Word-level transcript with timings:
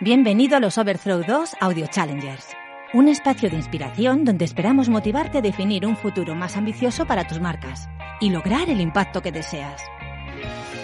Bienvenido 0.00 0.56
a 0.56 0.60
los 0.60 0.76
Overthrow 0.76 1.22
2 1.24 1.54
Audio 1.60 1.86
Challengers, 1.86 2.48
un 2.94 3.06
espacio 3.06 3.48
de 3.48 3.54
inspiración 3.54 4.24
donde 4.24 4.44
esperamos 4.44 4.88
motivarte 4.88 5.38
a 5.38 5.40
definir 5.40 5.86
un 5.86 5.96
futuro 5.96 6.34
más 6.34 6.56
ambicioso 6.56 7.06
para 7.06 7.28
tus 7.28 7.40
marcas 7.40 7.88
y 8.20 8.30
lograr 8.30 8.68
el 8.68 8.80
impacto 8.80 9.22
que 9.22 9.30
deseas. 9.30 9.80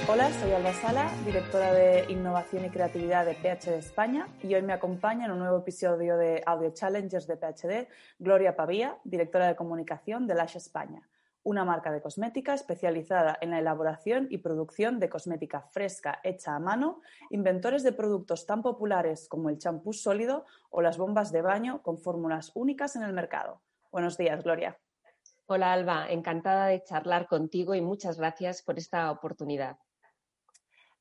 Hola, 0.06 0.30
soy 0.30 0.52
Alba 0.52 0.72
Sala, 0.74 1.10
directora 1.26 1.72
de 1.72 2.04
Innovación 2.08 2.64
y 2.66 2.70
Creatividad 2.70 3.26
de 3.26 3.34
PhD 3.34 3.78
España 3.78 4.28
y 4.44 4.54
hoy 4.54 4.62
me 4.62 4.72
acompaña 4.72 5.24
en 5.24 5.32
un 5.32 5.40
nuevo 5.40 5.58
episodio 5.58 6.16
de 6.16 6.44
Audio 6.46 6.70
Challengers 6.70 7.26
de 7.26 7.36
PhD 7.36 7.88
Gloria 8.20 8.54
Pavía, 8.54 8.96
directora 9.02 9.48
de 9.48 9.56
comunicación 9.56 10.28
de 10.28 10.36
Lash 10.36 10.56
España 10.56 11.02
una 11.42 11.64
marca 11.64 11.90
de 11.90 12.00
cosmética 12.00 12.54
especializada 12.54 13.38
en 13.40 13.50
la 13.50 13.58
elaboración 13.58 14.26
y 14.30 14.38
producción 14.38 14.98
de 15.00 15.08
cosmética 15.08 15.62
fresca 15.62 16.20
hecha 16.22 16.54
a 16.54 16.58
mano, 16.58 17.00
inventores 17.30 17.82
de 17.82 17.92
productos 17.92 18.46
tan 18.46 18.62
populares 18.62 19.28
como 19.28 19.48
el 19.48 19.58
champú 19.58 19.92
sólido 19.92 20.44
o 20.70 20.82
las 20.82 20.98
bombas 20.98 21.32
de 21.32 21.42
baño 21.42 21.82
con 21.82 21.98
fórmulas 21.98 22.52
únicas 22.54 22.96
en 22.96 23.02
el 23.02 23.12
mercado. 23.12 23.62
Buenos 23.90 24.16
días, 24.16 24.42
Gloria. 24.42 24.78
Hola, 25.46 25.72
Alba. 25.72 26.06
Encantada 26.08 26.66
de 26.66 26.82
charlar 26.84 27.26
contigo 27.26 27.74
y 27.74 27.80
muchas 27.80 28.18
gracias 28.18 28.62
por 28.62 28.78
esta 28.78 29.10
oportunidad. 29.10 29.78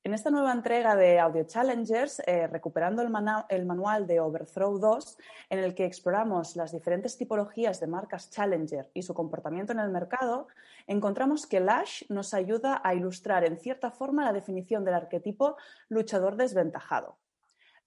En 0.02 0.14
esta 0.14 0.32
nueva 0.32 0.54
entrega 0.54 0.96
de 0.96 1.20
Audio 1.20 1.44
Challengers, 1.44 2.22
eh, 2.26 2.48
recuperando 2.48 3.02
el, 3.02 3.66
manual 3.66 4.08
de 4.08 4.22
Overthrow 4.22 4.80
2, 4.80 5.18
en 5.50 5.60
el 5.60 5.76
que 5.76 5.84
exploramos 5.84 6.56
las 6.56 6.72
diferentes 6.72 7.18
tipologías 7.18 7.82
de 7.82 7.88
marcas 7.88 8.30
Challenger 8.30 8.90
y 8.94 9.02
su 9.02 9.14
comportamiento 9.14 9.74
en 9.74 9.80
el 9.80 9.90
mercado, 9.90 10.48
encontramos 10.88 11.46
que 11.46 11.60
Lash 11.60 12.04
nos 12.08 12.34
ayuda 12.34 12.80
a 12.82 12.96
ilustrar 12.96 13.44
en 13.44 13.58
cierta 13.58 13.92
forma 13.92 14.24
la 14.24 14.32
definición 14.32 14.86
del 14.86 14.94
arquetipo 14.94 15.58
luchador 15.90 16.38
desventajado. 16.38 17.18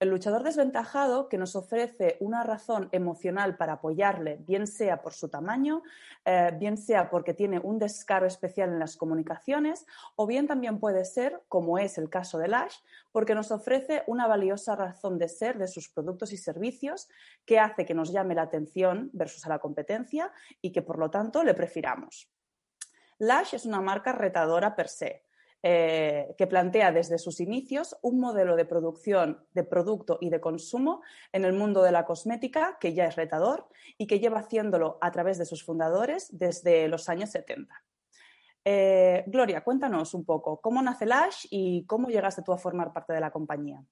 El 0.03 0.09
luchador 0.09 0.43
desventajado 0.43 1.29
que 1.29 1.39
nos 1.39 1.55
ofrece 1.55 2.17
una 2.19 2.43
razón 2.43 2.89
emocional 2.91 3.57
para 3.57 3.75
apoyarle, 3.75 4.37
bien 4.41 4.67
sea 4.67 5.01
por 5.01 5.13
su 5.13 5.29
tamaño, 5.29 5.85
eh, 6.25 6.51
bien 6.59 6.77
sea 6.77 7.09
porque 7.09 7.35
tiene 7.35 7.61
un 7.61 7.79
descaro 7.79 8.27
especial 8.27 8.71
en 8.71 8.81
las 8.81 8.97
comunicaciones, 8.97 9.87
o 10.17 10.27
bien 10.27 10.49
también 10.49 10.81
puede 10.81 11.05
ser, 11.05 11.41
como 11.47 11.79
es 11.79 11.99
el 11.99 12.11
caso 12.11 12.41
de 12.41 12.49
Lash, 12.49 12.79
porque 13.13 13.37
nos 13.37 13.53
ofrece 13.53 14.03
una 14.09 14.27
valiosa 14.27 14.75
razón 14.75 15.19
de 15.19 15.29
ser 15.29 15.57
de 15.57 15.69
sus 15.69 15.89
productos 15.89 16.33
y 16.33 16.37
servicios 16.37 17.09
que 17.45 17.61
hace 17.61 17.85
que 17.85 17.95
nos 17.95 18.11
llame 18.11 18.35
la 18.35 18.43
atención 18.43 19.09
versus 19.13 19.47
a 19.47 19.51
la 19.51 19.61
competencia 19.61 20.33
y 20.61 20.73
que 20.73 20.83
por 20.83 20.99
lo 20.99 21.13
tanto 21.13 21.45
le 21.45 21.55
prefiramos. 21.55 22.29
Lash 23.19 23.55
es 23.55 23.67
una 23.67 23.81
marca 23.81 24.11
retadora 24.11 24.75
per 24.75 24.89
se 24.89 25.23
eh, 25.65 26.35
que 26.37 26.49
plantea 26.49 26.91
desde 26.91 27.19
sus 27.19 27.39
inicios 27.39 27.97
un 28.03 28.19
modelo 28.19 28.57
de 28.57 28.65
producción 28.65 29.47
de 29.55 29.63
producto 29.63 30.19
y 30.21 30.29
de 30.29 30.41
consumo 30.41 31.03
en 31.31 31.45
el 31.45 31.53
mundo 31.53 31.85
de 31.85 31.93
la 31.93 32.05
cosmética 32.05 32.79
que 32.81 32.95
ya 32.95 33.07
es 33.07 33.15
retador 33.15 33.69
y 33.97 34.09
que 34.09 34.19
lleva 34.19 34.41
haciéndolo 34.41 34.99
a 35.01 35.13
través 35.13 35.39
de 35.39 35.45
sus 35.45 35.63
fundadores 35.63 36.37
desde 36.37 36.89
los 36.89 37.09
años 37.09 37.31
70. 37.31 37.73
Eh, 38.65 39.25
Gloria, 39.29 39.63
cuéntanos 39.63 40.15
un 40.15 40.25
poco 40.25 40.61
cómo 40.61 40.83
nace 40.83 41.07
Lash 41.07 41.47
y 41.51 41.85
cómo 41.87 42.09
llegaste 42.09 42.43
tú 42.43 42.53
a 42.53 42.59
formar 42.59 42.93
parte 42.93 43.13
de 43.13 43.21
la 43.21 43.31
compañía. 43.31 43.83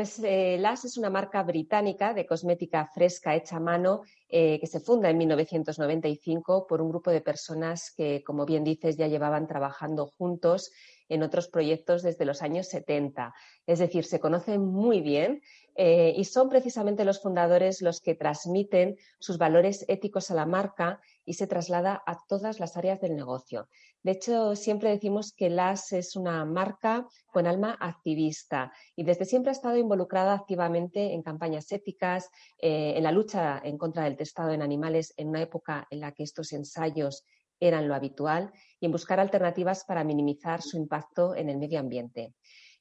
Pues 0.00 0.18
eh, 0.24 0.56
Lash 0.58 0.86
es 0.86 0.96
una 0.96 1.10
marca 1.10 1.42
británica 1.42 2.14
de 2.14 2.24
cosmética 2.24 2.86
fresca 2.86 3.36
hecha 3.36 3.56
a 3.56 3.60
mano 3.60 4.00
eh, 4.30 4.58
que 4.58 4.66
se 4.66 4.80
funda 4.80 5.10
en 5.10 5.18
1995 5.18 6.66
por 6.66 6.80
un 6.80 6.88
grupo 6.88 7.10
de 7.10 7.20
personas 7.20 7.92
que, 7.94 8.24
como 8.24 8.46
bien 8.46 8.64
dices, 8.64 8.96
ya 8.96 9.08
llevaban 9.08 9.46
trabajando 9.46 10.06
juntos 10.06 10.72
en 11.10 11.22
otros 11.22 11.48
proyectos 11.48 12.02
desde 12.02 12.24
los 12.24 12.40
años 12.40 12.68
70. 12.68 13.34
Es 13.66 13.78
decir, 13.78 14.06
se 14.06 14.20
conocen 14.20 14.64
muy 14.64 15.02
bien 15.02 15.42
eh, 15.82 16.12
y 16.14 16.26
son 16.26 16.50
precisamente 16.50 17.06
los 17.06 17.22
fundadores 17.22 17.80
los 17.80 18.02
que 18.02 18.14
transmiten 18.14 18.98
sus 19.18 19.38
valores 19.38 19.86
éticos 19.88 20.30
a 20.30 20.34
la 20.34 20.44
marca 20.44 21.00
y 21.24 21.32
se 21.32 21.46
traslada 21.46 22.02
a 22.04 22.18
todas 22.28 22.60
las 22.60 22.76
áreas 22.76 23.00
del 23.00 23.16
negocio. 23.16 23.66
De 24.02 24.10
hecho, 24.10 24.56
siempre 24.56 24.90
decimos 24.90 25.32
que 25.32 25.48
LAS 25.48 25.92
es 25.92 26.16
una 26.16 26.44
marca 26.44 27.06
con 27.32 27.46
alma 27.46 27.78
activista 27.80 28.70
y 28.94 29.04
desde 29.04 29.24
siempre 29.24 29.52
ha 29.52 29.52
estado 29.52 29.78
involucrada 29.78 30.34
activamente 30.34 31.14
en 31.14 31.22
campañas 31.22 31.72
éticas, 31.72 32.28
eh, 32.58 32.92
en 32.96 33.02
la 33.02 33.12
lucha 33.12 33.58
en 33.64 33.78
contra 33.78 34.04
del 34.04 34.18
testado 34.18 34.52
en 34.52 34.60
animales 34.60 35.14
en 35.16 35.30
una 35.30 35.40
época 35.40 35.86
en 35.88 36.00
la 36.00 36.12
que 36.12 36.24
estos 36.24 36.52
ensayos 36.52 37.24
eran 37.58 37.88
lo 37.88 37.94
habitual 37.94 38.52
y 38.80 38.84
en 38.84 38.92
buscar 38.92 39.18
alternativas 39.18 39.86
para 39.86 40.04
minimizar 40.04 40.60
su 40.60 40.76
impacto 40.76 41.34
en 41.34 41.48
el 41.48 41.56
medio 41.56 41.80
ambiente. 41.80 42.34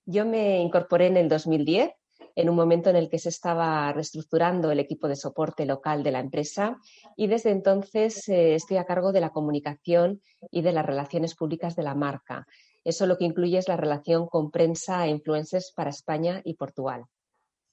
Yo 0.04 0.26
me 0.26 0.60
incorporé 0.60 1.08
en 1.08 1.16
el 1.16 1.30
2010 1.30 1.92
en 2.36 2.50
un 2.50 2.56
momento 2.56 2.90
en 2.90 2.96
el 2.96 3.10
que 3.10 3.20
se 3.20 3.30
estaba 3.30 3.92
reestructurando 3.94 4.72
el 4.72 4.80
equipo 4.80 5.08
de 5.08 5.16
soporte 5.16 5.66
local 5.66 6.04
de 6.04 6.12
la 6.12 6.20
empresa 6.20 6.78
y 7.16 7.28
desde 7.28 7.52
entonces 7.52 8.28
eh, 8.30 8.56
estoy 8.56 8.78
a 8.78 8.86
cargo 8.86 9.12
de 9.12 9.22
la 9.22 9.32
comunicación 9.32 10.22
y 10.52 10.62
de 10.62 10.72
las 10.72 10.86
relaciones 10.86 11.36
públicas 11.36 11.76
de 11.76 11.84
la 11.84 11.96
marca. 11.96 12.48
Eso 12.84 13.06
lo 13.06 13.18
que 13.18 13.26
incluye 13.26 13.58
es 13.58 13.68
la 13.68 13.78
relación 13.78 14.28
con 14.28 14.52
prensa 14.52 15.06
e 15.06 15.10
influencers 15.10 15.72
para 15.76 15.90
España 15.90 16.42
y 16.44 16.56
Portugal. 16.56 17.06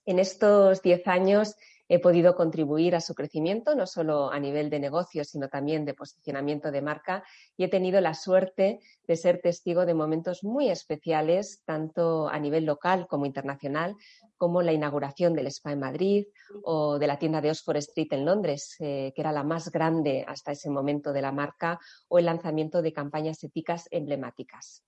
En 0.05 0.19
estos 0.19 0.83
diez 0.83 1.07
años 1.07 1.57
he 1.89 1.99
podido 1.99 2.35
contribuir 2.35 2.95
a 2.97 3.01
su 3.01 3.15
crecimiento, 3.15 3.75
no 3.75 3.87
solo 3.87 4.31
a 4.31 4.41
nivel 4.41 4.71
de 4.71 4.81
negocio, 4.81 5.25
sino 5.25 5.49
también 5.49 5.85
de 5.85 5.95
posicionamiento 5.95 6.71
de 6.71 6.83
marca 6.83 7.25
y 7.57 7.65
he 7.65 7.69
tenido 7.69 8.01
la 8.01 8.15
suerte 8.15 8.81
de 9.07 9.17
ser 9.17 9.41
testigo 9.41 9.87
de 9.87 9.95
momentos 9.95 10.43
muy 10.43 10.69
especiales, 10.69 11.63
tanto 11.65 12.29
a 12.29 12.39
nivel 12.39 12.65
local 12.65 13.07
como 13.07 13.27
internacional, 13.27 13.97
como 14.37 14.63
la 14.63 14.73
inauguración 14.73 15.35
del 15.35 15.47
Spa 15.47 15.73
en 15.73 15.81
Madrid 15.81 16.27
o 16.63 16.99
de 16.99 17.07
la 17.07 17.19
tienda 17.19 17.41
de 17.41 17.51
Oxford 17.51 17.77
Street 17.79 18.13
en 18.13 18.25
Londres, 18.25 18.77
eh, 18.81 19.13
que 19.15 19.23
era 19.23 19.33
la 19.33 19.45
más 19.45 19.71
grande 19.71 20.25
hasta 20.27 20.53
ese 20.53 20.71
momento 20.71 21.13
de 21.13 21.23
la 21.23 21.33
marca, 21.33 21.79
o 22.09 22.19
el 22.19 22.27
lanzamiento 22.27 22.83
de 22.83 22.93
campañas 22.93 23.43
éticas 23.45 23.89
emblemáticas. 23.91 24.83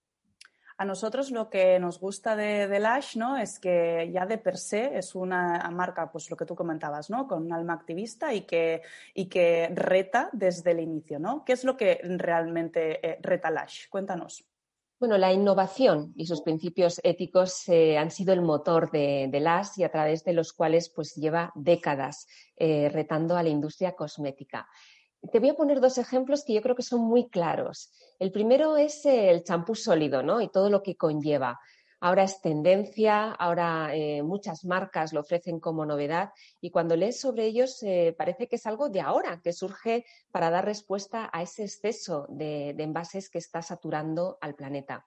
A 0.81 0.85
nosotros 0.85 1.33
lo 1.33 1.51
que 1.51 1.81
nos 1.81 1.99
gusta 1.99 2.37
de, 2.37 2.69
de, 2.69 2.79
Lash, 2.79 3.17
¿no? 3.17 3.37
Es 3.37 3.59
que 3.59 4.11
ya 4.13 4.27
de 4.27 4.39
per 4.39 4.57
se 4.57 4.97
es 4.97 5.17
una 5.17 5.69
marca, 5.73 6.13
pues 6.13 6.31
lo 6.31 6.37
que 6.37 6.47
tú 6.47 6.55
comentabas, 6.55 7.11
¿no? 7.11 7.27
Con 7.27 7.47
un 7.47 7.53
alma 7.53 7.73
activista 7.73 8.33
y 8.33 8.43
que, 8.43 8.83
y 9.13 9.27
que 9.27 9.71
reta 9.75 10.31
desde 10.33 10.71
el 10.71 10.79
inicio, 10.79 11.19
¿no? 11.19 11.45
¿Qué 11.45 11.55
es 11.55 11.65
lo 11.65 11.77
que 11.77 12.01
realmente 12.05 13.05
eh, 13.05 13.19
reta 13.21 13.51
Lash? 13.51 13.89
Cuéntanos. 13.91 14.45
Bueno, 15.01 15.19
la 15.19 15.33
innovación 15.33 16.13
y 16.17 16.27
sus 16.27 16.43
principios 16.43 17.01
éticos 17.05 17.69
eh, 17.69 17.99
han 17.99 18.11
sido 18.13 18.33
el 18.33 18.43
motor 18.43 18.91
de, 18.93 19.29
de, 19.31 19.63
y 19.77 19.83
a 19.83 19.91
través 19.91 20.25
de 20.25 20.33
los 20.33 20.53
cuales 20.53 20.91
pues 20.91 21.15
lleva 21.15 21.53
décadas 21.57 22.27
eh, 22.57 22.89
retando 22.89 23.37
a 23.37 23.43
la 23.43 23.49
industria 23.49 23.97
cosmética. 23.97 24.69
Te 25.33 25.41
voy 25.41 25.51
a 25.51 25.55
poner 25.55 25.81
dos 25.81 25.99
ejemplos 25.99 26.45
que 26.45 26.55
yo 26.55 26.63
creo 26.63 26.77
que 26.77 26.83
son 26.83 27.01
muy 27.01 27.29
claros. 27.29 27.91
El 28.19 28.31
primero 28.31 28.77
es 28.77 29.05
el 29.05 29.43
champú 29.43 29.75
sólido, 29.75 30.23
¿no? 30.23 30.41
Y 30.41 30.49
todo 30.49 30.71
lo 30.71 30.83
que 30.83 30.97
conlleva. 30.97 31.59
Ahora 32.01 32.23
es 32.23 32.41
tendencia, 32.41 33.33
ahora 33.33 33.93
eh, 33.93 34.23
muchas 34.23 34.65
marcas 34.65 35.13
lo 35.13 35.21
ofrecen 35.21 35.59
como 35.59 35.85
novedad 35.85 36.31
y 36.61 36.71
cuando 36.71 36.95
lees 36.95 37.19
sobre 37.21 37.47
ellos 37.47 37.83
eh, 37.83 38.15
parece 38.17 38.47
que 38.47 38.55
es 38.55 38.67
algo 38.67 38.89
de 38.89 39.01
ahora, 39.01 39.41
que 39.43 39.53
surge 39.53 40.05
para 40.31 40.49
dar 40.49 40.65
respuesta 40.65 41.29
a 41.33 41.43
ese 41.43 41.65
exceso 41.65 42.27
de 42.29 42.71
envases 42.79 43.29
que 43.29 43.39
está 43.39 43.63
saturando 43.63 44.39
al 44.41 44.55
planeta. 44.55 45.05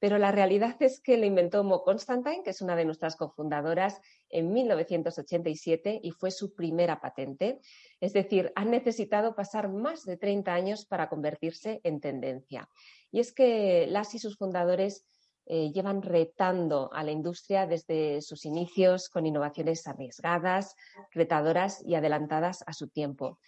Pero 0.00 0.18
la 0.18 0.30
realidad 0.30 0.76
es 0.80 1.00
que 1.00 1.16
lo 1.16 1.26
inventó 1.26 1.64
Mo 1.64 1.82
Constantine, 1.82 2.42
que 2.44 2.50
es 2.50 2.60
una 2.60 2.76
de 2.76 2.84
nuestras 2.84 3.16
cofundadoras, 3.16 4.00
en 4.30 4.52
1987 4.52 6.00
y 6.02 6.10
fue 6.12 6.30
su 6.30 6.54
primera 6.54 7.00
patente. 7.00 7.60
Es 8.00 8.12
decir, 8.12 8.52
han 8.54 8.70
necesitado 8.70 9.34
pasar 9.34 9.68
más 9.68 10.04
de 10.04 10.16
30 10.16 10.52
años 10.52 10.86
para 10.86 11.08
convertirse 11.08 11.80
en 11.82 12.00
tendencia. 12.00 12.68
Y 13.10 13.20
es 13.20 13.32
que 13.32 13.86
las 13.88 14.14
y 14.14 14.18
sus 14.18 14.36
fundadores 14.36 15.04
eh, 15.50 15.72
llevan 15.72 16.02
retando 16.02 16.90
a 16.92 17.02
la 17.02 17.10
industria 17.10 17.66
desde 17.66 18.20
sus 18.20 18.44
inicios 18.44 19.08
con 19.08 19.24
innovaciones 19.24 19.86
arriesgadas, 19.86 20.76
retadoras 21.10 21.82
y 21.86 21.94
adelantadas 21.94 22.62
a 22.66 22.74
su 22.74 22.88
tiempo. 22.88 23.38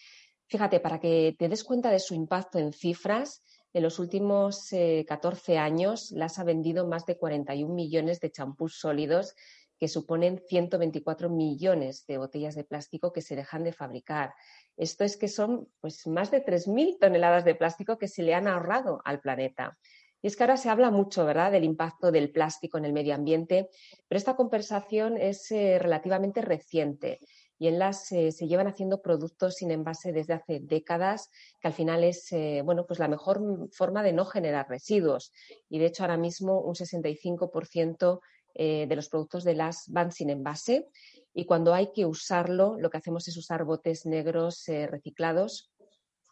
Fíjate, 0.47 0.81
para 0.81 0.99
que 0.99 1.37
te 1.38 1.49
des 1.50 1.62
cuenta 1.62 1.91
de 1.91 2.00
su 2.00 2.14
impacto 2.14 2.58
en 2.58 2.73
cifras, 2.73 3.44
En 3.72 3.82
los 3.84 3.99
últimos 3.99 4.69
14 4.70 5.58
años, 5.58 6.11
LAS 6.11 6.38
ha 6.38 6.44
vendido 6.44 6.87
más 6.87 7.06
de 7.06 7.17
41 7.17 7.72
millones 7.72 8.19
de 8.20 8.32
champús 8.32 8.81
sólidos 8.81 9.34
que 9.81 9.88
suponen 9.88 10.43
124 10.46 11.31
millones 11.31 12.05
de 12.06 12.19
botellas 12.19 12.55
de 12.55 12.64
plástico 12.64 13.12
que 13.12 13.22
se 13.22 13.34
dejan 13.34 13.64
de 13.64 13.72
fabricar. 13.72 14.34
Esto 14.76 15.05
es 15.05 15.17
que 15.17 15.26
son 15.26 15.69
pues, 15.81 16.06
más 16.06 16.31
de 16.31 16.44
3.000 16.44 16.99
toneladas 16.99 17.46
de 17.46 17.55
plástico 17.55 17.96
que 17.96 18.06
se 18.06 18.22
le 18.22 18.34
han 18.34 18.46
ahorrado 18.46 19.00
al 19.06 19.20
planeta. 19.20 19.78
Y 20.20 20.26
es 20.26 20.37
que 20.37 20.43
ahora 20.43 20.58
se 20.58 20.69
habla 20.69 20.90
mucho, 20.90 21.25
¿verdad?, 21.25 21.50
del 21.50 21.64
impacto 21.64 22.12
del 22.12 22.31
plástico 22.31 22.76
en 22.76 22.84
el 22.84 22.93
medio 22.93 23.14
ambiente, 23.14 23.70
pero 24.06 24.19
esta 24.19 24.37
conversación 24.37 25.16
es 25.16 25.50
eh, 25.50 25.78
relativamente 25.78 26.43
reciente 26.43 27.20
y 27.61 27.69
en 27.69 27.79
las 27.79 28.11
eh, 28.11 28.33
se 28.33 28.49
llevan 28.49 28.69
haciendo 28.69 29.03
productos 29.03 29.57
sin 29.57 29.71
envase 29.71 30.12
desde 30.12 30.33
hace 30.33 30.61
décadas, 30.61 31.29
que 31.61 31.69
al 31.69 31.75
final 31.75 32.03
es 32.05 32.33
eh, 32.33 32.62
bueno, 32.65 32.87
pues 32.87 32.99
la 32.99 33.07
mejor 33.07 33.69
forma 33.71 34.03
de 34.03 34.15
no 34.15 34.25
generar 34.25 34.67
residuos. 34.67 35.31
Y 35.69 35.79
de 35.79 35.85
hecho, 35.85 36.03
ahora 36.03 36.17
mismo 36.17 36.62
un 36.62 36.75
65% 36.75 38.21
eh, 38.55 38.87
de 38.89 38.97
los 38.97 39.11
productos 39.11 39.45
de 39.45 39.55
las 39.55 39.85
van 39.89 40.11
sin 40.11 40.31
envase 40.31 40.89
y 41.35 41.45
cuando 41.45 41.75
hay 41.75 41.93
que 41.93 42.07
usarlo, 42.07 42.79
lo 42.79 42.89
que 42.89 42.97
hacemos 42.97 43.29
es 43.29 43.37
usar 43.37 43.65
botes 43.65 44.07
negros 44.07 44.65
reciclados 44.67 45.71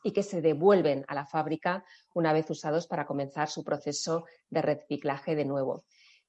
y 0.02 0.12
que 0.12 0.22
se 0.22 0.40
devuelven 0.40 1.04
a 1.08 1.14
la 1.14 1.26
fábrica 1.26 1.84
una 2.14 2.32
vez 2.32 2.48
usados 2.48 2.86
para 2.86 3.06
comenzar 3.06 3.48
su 3.50 3.62
proceso 3.62 4.24
de 4.48 4.62
reciclaje 4.62 5.36
de 5.36 5.44
nuevo. 5.44 5.84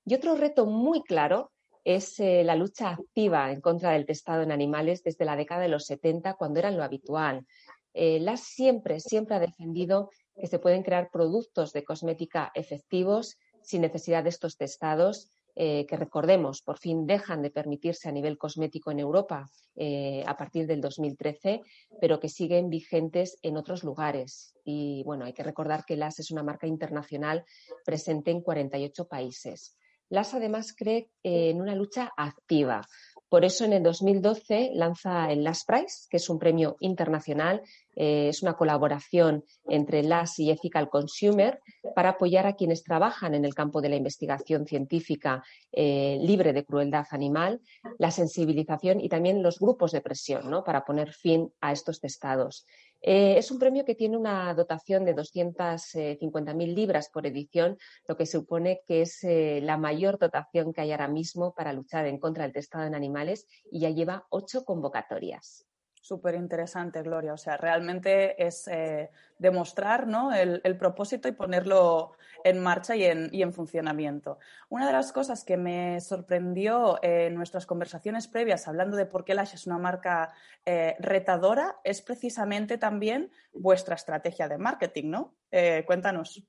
Y 0.06 0.14
otro 0.14 0.36
reto 0.36 0.66
muy 0.66 1.02
claro 1.04 1.52
es 1.84 2.20
eh, 2.20 2.44
la 2.44 2.56
lucha 2.56 2.92
activa 2.92 3.52
en 3.52 3.62
contra 3.62 3.92
del 3.92 4.06
testado 4.06 4.42
en 4.44 4.52
animales 4.52 5.04
desde 5.04 5.26
la 5.26 5.36
década 5.36 5.62
de 5.62 5.70
los 5.70 5.86
70, 5.86 6.36
cuando 6.36 6.60
era 6.60 6.72
lo 6.72 6.84
habitual. 6.84 7.46
LAS 7.94 8.42
siempre, 8.42 9.00
siempre 9.00 9.36
ha 9.36 9.40
defendido 9.40 10.10
que 10.40 10.48
se 10.48 10.60
pueden 10.60 10.84
crear 10.84 11.10
productos 11.12 11.74
de 11.74 11.84
cosmética 11.84 12.52
efectivos 12.54 13.38
sin 13.62 13.82
necesidad 13.82 14.24
de 14.24 14.30
estos 14.30 14.58
testados 14.58 15.32
eh, 15.62 15.86
que 15.88 15.98
recordemos, 15.98 16.62
por 16.62 16.78
fin 16.78 17.06
dejan 17.06 17.42
de 17.42 17.52
permitirse 17.52 18.08
a 18.08 18.14
nivel 18.14 18.38
cosmético 18.38 18.92
en 18.92 19.00
Europa 19.00 19.50
eh, 19.76 20.24
a 20.26 20.38
partir 20.38 20.66
del 20.68 20.80
2013, 20.80 21.62
pero 22.00 22.20
que 22.20 22.30
siguen 22.30 22.70
vigentes 22.70 23.38
en 23.42 23.58
otros 23.58 23.84
lugares. 23.84 24.56
Y 24.64 25.04
bueno, 25.04 25.26
hay 25.26 25.34
que 25.34 25.44
recordar 25.44 25.84
que 25.86 25.98
LAS 25.98 26.20
es 26.20 26.32
una 26.32 26.44
marca 26.44 26.66
internacional 26.66 27.44
presente 27.84 28.32
en 28.32 28.42
48 28.42 29.08
países. 29.10 29.76
LAS 30.10 30.34
además 30.34 30.74
cree 30.76 31.10
en 31.24 31.62
una 31.62 31.76
lucha 31.76 32.12
activa 32.18 32.82
por 33.30 33.46
eso 33.46 33.64
en 33.64 33.74
el 33.74 33.84
2012 33.84 34.72
lanza 34.74 35.32
el 35.32 35.44
Last 35.44 35.68
Prize, 35.68 36.08
que 36.10 36.18
es 36.18 36.30
un 36.30 36.40
premio 36.40 36.78
internacional, 36.80 37.62
eh, 37.96 38.30
es 38.30 38.42
una 38.42 38.56
colaboración 38.56 39.46
entre 39.68 40.02
LAS 40.02 40.40
y 40.40 40.50
Ethical 40.50 40.90
Consumer 40.90 41.60
para 41.96 42.10
apoyar 42.10 42.48
a 42.48 42.54
quienes 42.54 42.84
trabajan 42.84 43.36
en 43.36 43.46
el 43.46 43.54
campo 43.54 43.82
de 43.82 43.90
la 43.90 43.98
investigación 43.98 44.66
científica 44.66 45.44
eh, 45.72 46.18
libre 46.22 46.54
de 46.54 46.66
crueldad 46.66 47.06
animal, 47.12 47.62
la 48.00 48.10
sensibilización 48.10 49.00
y 49.00 49.10
también 49.10 49.44
los 49.44 49.60
grupos 49.60 49.92
de 49.92 50.02
presión 50.02 50.50
¿no? 50.50 50.64
para 50.64 50.84
poner 50.84 51.14
fin 51.14 51.54
a 51.62 51.72
estos 51.72 52.00
testados. 52.00 52.66
Eh, 53.02 53.38
es 53.38 53.50
un 53.52 53.60
premio 53.60 53.86
que 53.86 53.96
tiene 53.96 54.18
una 54.18 54.54
dotación 54.54 55.06
de 55.06 55.16
250.000 55.16 56.76
libras 56.76 57.10
por 57.10 57.26
edición, 57.26 57.78
lo 58.08 58.18
que 58.18 58.26
supone 58.26 58.82
que 58.86 59.04
es 59.04 59.24
eh, 59.24 59.62
la 59.64 59.78
mayor 59.78 60.20
dotación 60.20 60.74
que 60.74 60.82
hay 60.82 60.92
ahora 60.92 61.08
mismo 61.08 61.54
para 61.54 61.74
luchar 61.74 62.06
en 62.08 62.20
contra 62.20 62.44
del 62.44 62.54
testado 62.54 62.86
en 62.86 62.96
animales 62.96 63.48
y 63.72 63.82
ya 63.82 63.90
lleva 63.90 64.26
ocho 64.30 64.66
convocatorias. 64.66 65.69
Súper 66.02 66.36
interesante, 66.36 67.02
Gloria. 67.04 67.34
O 67.34 67.38
sea, 67.38 67.58
realmente 67.58 68.42
es 68.46 68.68
eh, 68.70 69.12
demostrar 69.38 70.08
¿no? 70.08 70.34
el, 70.34 70.78
propósito 70.78 71.28
y 71.28 71.34
ponerlo 71.34 72.14
en 72.46 72.60
marcha 72.60 72.96
y 72.96 73.04
en, 73.04 73.54
funcionamiento. 73.54 74.40
Una 74.70 74.88
de 74.88 74.94
las 74.94 75.12
cosas 75.12 75.44
que 75.44 75.58
me 75.58 76.00
sorprendió 76.00 77.00
en 77.04 77.36
nuestras 77.36 77.66
conversaciones 77.66 78.30
previas, 78.30 78.68
hablando 78.68 78.96
de 78.96 79.08
por 79.08 79.26
qué 79.26 79.34
Lash 79.34 79.56
es 79.56 79.68
una 79.68 79.78
marca 79.78 80.34
eh, 80.66 80.96
retadora, 81.00 81.82
es 81.84 82.02
precisamente 82.02 82.78
también 82.78 83.30
vuestra 83.52 83.96
estrategia 83.96 84.48
de 84.48 84.58
marketing, 84.58 85.10
¿no? 85.10 85.36
Eh, 85.52 85.84
cuéntanos. 85.86 86.44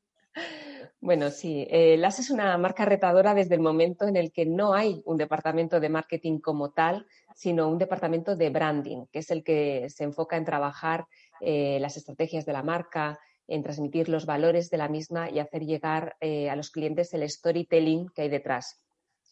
Bueno, 1.03 1.31
sí, 1.31 1.67
eh, 1.71 1.97
LAS 1.97 2.19
es 2.19 2.29
una 2.29 2.59
marca 2.59 2.85
retadora 2.85 3.33
desde 3.33 3.55
el 3.55 3.63
momento 3.63 4.07
en 4.07 4.17
el 4.17 4.33
que 4.33 4.45
no 4.45 4.75
hay 4.75 5.01
un 5.07 5.17
departamento 5.17 5.81
de 5.81 5.89
marketing 5.89 6.41
como 6.41 6.73
tal, 6.73 7.07
sino 7.35 7.69
un 7.69 7.79
departamento 7.79 8.37
de 8.37 8.51
branding, 8.51 9.07
que 9.11 9.21
es 9.21 9.31
el 9.31 9.43
que 9.43 9.89
se 9.89 10.05
enfoca 10.05 10.37
en 10.37 10.45
trabajar 10.45 11.07
eh, 11.41 11.79
las 11.81 11.97
estrategias 11.97 12.45
de 12.45 12.53
la 12.53 12.63
marca, 12.63 13.19
en 13.49 13.63
transmitir 13.63 14.11
los 14.11 14.27
valores 14.27 14.69
de 14.69 14.77
la 14.77 14.89
misma 14.89 15.31
y 15.31 15.39
hacer 15.39 15.65
llegar 15.65 16.17
eh, 16.21 16.51
a 16.51 16.57
los 16.57 16.71
clientes 16.71 17.15
el 17.15 17.29
storytelling 17.29 18.11
que 18.15 18.23
hay 18.23 18.29
detrás. 18.29 18.83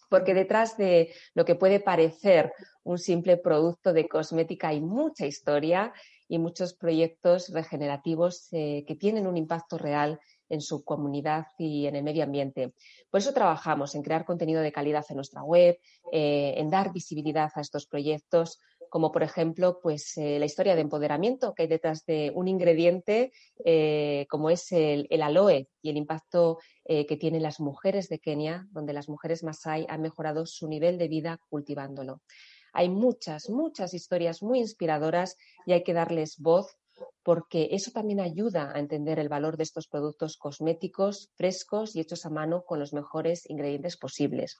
Porque 0.08 0.32
detrás 0.32 0.78
de 0.78 1.12
lo 1.34 1.44
que 1.44 1.54
puede 1.54 1.80
parecer 1.80 2.50
un 2.82 2.96
simple 2.96 3.36
producto 3.36 3.92
de 3.92 4.08
cosmética 4.08 4.68
hay 4.68 4.80
mucha 4.80 5.26
historia 5.26 5.92
y 6.28 6.38
muchos 6.38 6.72
proyectos 6.72 7.50
regenerativos 7.50 8.48
que 8.50 8.96
tienen 8.98 9.26
un 9.26 9.36
impacto 9.36 9.76
real 9.76 10.18
en 10.48 10.60
su 10.60 10.84
comunidad 10.84 11.46
y 11.58 11.86
en 11.86 11.96
el 11.96 12.02
medio 12.02 12.24
ambiente. 12.24 12.74
Por 13.10 13.20
eso 13.20 13.32
trabajamos 13.32 13.94
en 13.94 14.02
crear 14.02 14.24
contenido 14.24 14.62
de 14.62 14.72
calidad 14.72 15.04
en 15.08 15.16
nuestra 15.16 15.42
web, 15.42 15.78
eh, 16.12 16.54
en 16.56 16.70
dar 16.70 16.92
visibilidad 16.92 17.50
a 17.54 17.60
estos 17.60 17.86
proyectos, 17.86 18.60
como 18.90 19.12
por 19.12 19.22
ejemplo 19.22 19.80
pues, 19.82 20.16
eh, 20.16 20.38
la 20.38 20.46
historia 20.46 20.74
de 20.74 20.80
empoderamiento 20.80 21.54
que 21.54 21.62
hay 21.62 21.68
detrás 21.68 22.06
de 22.06 22.32
un 22.34 22.48
ingrediente 22.48 23.32
eh, 23.64 24.26
como 24.30 24.50
es 24.50 24.72
el, 24.72 25.06
aloe 25.22 25.68
y 25.82 25.90
el 25.90 25.96
impacto 25.96 26.58
que 26.88 27.18
tienen 27.18 27.42
las 27.42 27.60
mujeres 27.60 28.08
de 28.08 28.18
Kenia, 28.18 28.66
donde 28.70 28.94
las 28.94 29.10
mujeres 29.10 29.44
Masai 29.44 29.84
han 29.90 30.00
mejorado 30.00 30.46
su 30.46 30.68
nivel 30.68 30.96
de 30.96 31.06
vida 31.06 31.38
cultivándolo. 31.50 32.22
Hay 32.72 32.88
muchas, 32.88 33.50
muchas 33.50 33.92
historias 33.92 34.42
muy 34.42 34.60
inspiradoras 34.60 35.36
y 35.66 35.72
hay 35.72 35.82
que 35.82 35.92
darles 35.92 36.38
voz 36.38 36.77
porque 37.22 37.68
eso 37.72 37.90
también 37.90 38.20
ayuda 38.20 38.72
a 38.74 38.78
entender 38.78 39.18
el 39.18 39.28
valor 39.28 39.56
de 39.56 39.64
estos 39.64 39.88
productos 39.88 40.36
cosméticos 40.36 41.30
frescos 41.34 41.94
y 41.94 42.00
hechos 42.00 42.24
a 42.26 42.30
mano 42.30 42.64
con 42.64 42.78
los 42.78 42.92
mejores 42.92 43.48
ingredientes 43.48 43.96
posibles. 43.96 44.56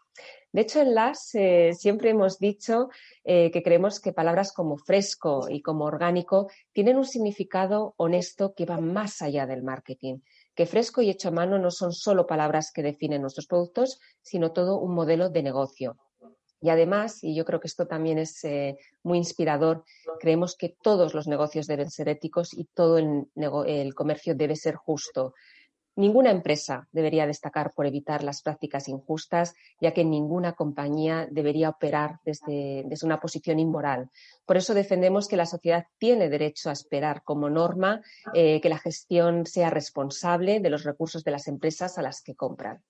De 0.52 0.62
hecho, 0.62 0.81
en 0.81 0.94
LAS 0.94 1.35
eh, 1.35 1.73
siempre 1.75 2.11
hemos 2.11 2.38
dicho 2.38 2.88
eh, 3.25 3.50
que 3.50 3.62
creemos 3.62 4.00
que 4.00 4.12
palabras 4.12 4.52
como 4.52 4.76
fresco 4.76 5.49
y 5.49 5.62
como 5.62 5.85
orgánico 5.85 6.50
tienen 6.73 6.96
un 6.96 7.06
significado 7.06 7.94
honesto 7.96 8.55
que 8.55 8.67
va 8.67 8.79
más 8.79 9.23
allá 9.23 9.46
del 9.46 9.62
marketing 9.62 10.19
que 10.58 10.67
fresco 10.67 11.02
y 11.02 11.08
hecho 11.08 11.29
a 11.29 11.31
mano 11.31 11.56
no 11.61 11.70
son 11.70 11.93
solo 11.93 12.26
palabras 12.26 12.73
que 12.73 12.82
definen 12.82 13.23
nuestros 13.23 13.46
productos, 13.46 14.00
sino 14.23 14.50
todo 14.50 14.81
un 14.81 14.93
modelo 14.93 15.31
de 15.31 15.44
negocio. 15.44 15.96
Y 16.61 16.71
además, 16.71 17.23
y 17.23 17.35
yo 17.35 17.45
creo 17.45 17.61
que 17.61 17.69
esto 17.69 17.87
también 17.87 18.19
es 18.19 18.45
eh, 18.45 18.79
muy 19.03 19.19
inspirador, 19.19 19.85
creemos 20.19 20.57
que 20.57 20.77
todos 20.83 21.15
los 21.15 21.29
negocios 21.29 21.67
deben 21.67 21.91
ser 21.91 22.09
éticos 22.09 22.53
y 22.53 22.65
todo 22.65 22.99
el, 22.99 23.95
comercio 23.95 24.35
debe 24.35 24.57
ser 24.57 24.75
justo. 24.75 25.35
Ninguna 25.95 26.31
empresa 26.31 26.87
debería 26.93 27.27
destacar 27.27 27.73
por 27.75 27.87
evitar 27.87 28.23
las 28.23 28.43
prácticas 28.43 28.88
injustas, 28.88 29.55
ya 29.81 29.93
que 29.93 30.05
ninguna 30.05 30.53
compañía 30.53 31.27
debería 31.29 31.71
operar 31.71 32.21
desde, 32.25 32.85
una 33.03 33.19
posición 33.19 33.59
inmoral. 33.59 34.09
Por 34.47 34.57
eso 34.57 34.75
defendemos 34.75 35.27
que 35.27 35.37
la 35.37 35.47
sociedad 35.47 35.87
tiene 35.99 36.29
derecho 36.29 36.71
a 36.71 36.73
esperar 36.73 37.23
como 37.25 37.50
norma 37.50 38.00
eh, 38.33 38.61
que 38.61 38.69
la 38.69 38.79
gestión 38.79 39.45
sea 39.45 39.71
responsable 39.71 40.61
de 40.61 40.71
los 40.71 40.85
recursos 40.85 41.25
de 41.25 41.33
las 41.33 41.49
empresas 41.49 41.99
a 41.99 42.03
las 42.03 42.23
que 42.23 42.37
compran 42.37 42.83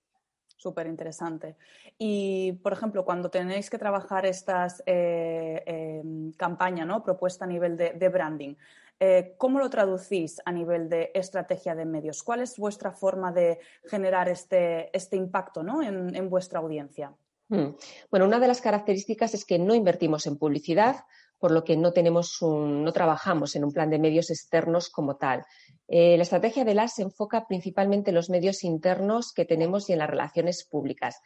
súper 0.59 0.87
interesante. 0.87 1.55
Y, 1.97 2.51
por 2.61 2.73
ejemplo, 2.73 3.05
cuando 3.05 3.29
tenéis 3.29 3.69
que 3.69 3.77
trabajar 3.77 4.25
estas 4.25 4.83
eh, 4.85 5.63
em, 5.65 6.33
campaña, 6.33 6.85
¿no? 6.85 7.01
Propuesta 7.01 7.45
a 7.45 7.47
nivel 7.47 7.77
de, 7.77 8.09
branding, 8.09 8.55
eh, 8.99 9.35
¿cómo 9.37 9.59
lo 9.59 9.69
traducís 9.69 10.41
a 10.43 10.51
nivel 10.51 10.89
de 10.89 11.11
estrategia 11.13 11.75
de 11.75 11.85
medios? 11.85 12.21
¿Cuál 12.21 12.41
es 12.41 12.57
vuestra 12.57 12.91
forma 12.91 13.31
de 13.31 13.59
generar 13.85 14.27
este, 14.27 14.95
este 14.95 15.15
impacto 15.15 15.63
¿no? 15.63 15.81
en, 15.81 16.29
vuestra 16.29 16.59
audiencia? 16.59 17.13
Hmm. 17.49 17.75
Bueno, 18.11 18.25
una 18.25 18.39
de 18.39 18.47
las 18.47 18.61
características 18.61 19.33
es 19.33 19.43
que 19.43 19.59
no 19.59 19.73
invertimos 19.73 20.27
en 20.27 20.37
publicidad, 20.37 21.03
por 21.39 21.51
lo 21.51 21.63
que 21.63 21.77
no 21.77 21.93
tenemos 21.93 22.41
un, 22.41 22.83
no 22.83 22.91
trabajamos 22.93 23.55
en 23.55 23.63
un 23.63 23.71
plan 23.71 23.89
de 23.89 23.97
medios 23.97 24.29
externos 24.29 24.89
como 24.89 25.17
tal. 25.17 25.45
Eh, 25.87 26.15
la 26.17 26.23
estrategia 26.23 26.63
de 26.63 26.75
LAS 26.75 26.95
se 26.95 27.01
enfoca 27.01 27.47
principalmente 27.47 28.11
en 28.11 28.15
los 28.15 28.29
medios 28.29 28.63
internos 28.63 29.33
que 29.33 29.45
tenemos 29.45 29.89
y 29.89 29.93
en 29.93 29.99
las 29.99 30.09
relaciones 30.09 30.63
públicas. 30.63 31.21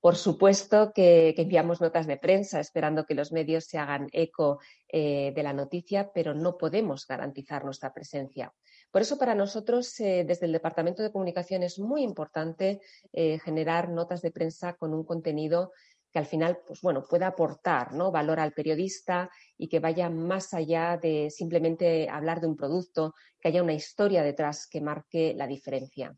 Por 0.00 0.16
supuesto 0.16 0.92
que, 0.94 1.34
enviamos 1.36 1.80
notas 1.80 2.06
de 2.06 2.16
prensa 2.16 2.60
esperando 2.60 3.04
que 3.04 3.14
los 3.14 3.32
medios 3.32 3.64
se 3.64 3.78
hagan 3.78 4.08
eco 4.12 4.60
eh, 4.88 5.32
de 5.34 5.42
la 5.42 5.52
noticia, 5.52 6.12
pero 6.14 6.34
no 6.34 6.56
podemos 6.56 7.04
garantizar 7.06 7.64
nuestra 7.64 7.92
presencia. 7.92 8.54
Por 8.90 9.02
eso, 9.02 9.18
para 9.18 9.34
nosotros, 9.34 9.98
eh, 10.00 10.24
desde 10.26 10.46
el 10.46 10.52
Departamento 10.52 11.02
de 11.02 11.12
Comunicación, 11.12 11.62
es 11.62 11.78
muy 11.78 12.02
importante 12.02 12.80
generar 13.12 13.88
notas 13.90 14.22
de 14.22 14.30
prensa 14.30 14.74
con 14.74 14.94
un 14.94 15.04
contenido 15.04 15.72
que 16.12 16.18
al 16.18 16.26
final, 16.26 16.58
pues 16.66 16.80
bueno, 16.80 17.04
pueda 17.08 17.28
aportar 17.28 17.92
¿no? 17.92 18.10
valor 18.10 18.40
al 18.40 18.52
periodista 18.52 19.30
y 19.56 19.68
que 19.68 19.80
vaya 19.80 20.08
más 20.08 20.54
allá 20.54 20.96
de 20.96 21.30
simplemente 21.30 22.08
hablar 22.08 22.40
de 22.40 22.46
un 22.46 22.56
producto, 22.56 23.14
que 23.40 23.48
haya 23.48 23.62
una 23.62 23.74
historia 23.74 24.22
detrás 24.22 24.66
que 24.66 24.80
marque 24.80 25.34
la 25.36 25.46
diferencia. 25.46 26.16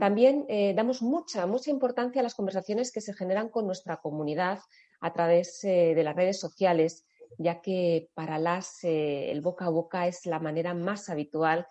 También 0.00 0.44
eh, 0.48 0.74
damos 0.74 1.02
mucha, 1.02 1.46
mucha 1.46 1.70
importancia 1.70 2.20
a 2.20 2.24
las 2.24 2.34
conversaciones 2.34 2.90
que 2.90 3.00
se 3.00 3.14
generan 3.14 3.48
con 3.48 3.64
nuestra 3.64 3.98
comunidad 3.98 4.58
a 5.00 5.12
través 5.12 5.62
eh, 5.62 5.94
de 5.94 6.02
las 6.02 6.16
redes 6.16 6.40
sociales, 6.40 7.06
ya 7.38 7.60
que 7.60 8.10
para 8.14 8.38
las 8.38 8.82
eh, 8.82 9.30
el 9.30 9.40
boca 9.40 9.66
a 9.66 9.70
boca 9.70 10.08
es 10.08 10.26
la 10.26 10.40
manera 10.40 10.74
más 10.74 11.08
habitual 11.08 11.68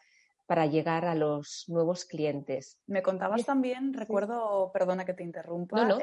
para 0.47 0.65
llegar 0.65 1.05
a 1.05 1.13
los 1.13 1.65
nuevos 1.67 2.05
clientes. 2.05 2.79
Me 2.87 3.03
contabas 3.03 3.45
también, 3.45 3.93
recuerdo, 3.93 4.71
perdona 4.73 5.05
que 5.05 5.13
te 5.13 5.23
interrumpa, 5.23 5.99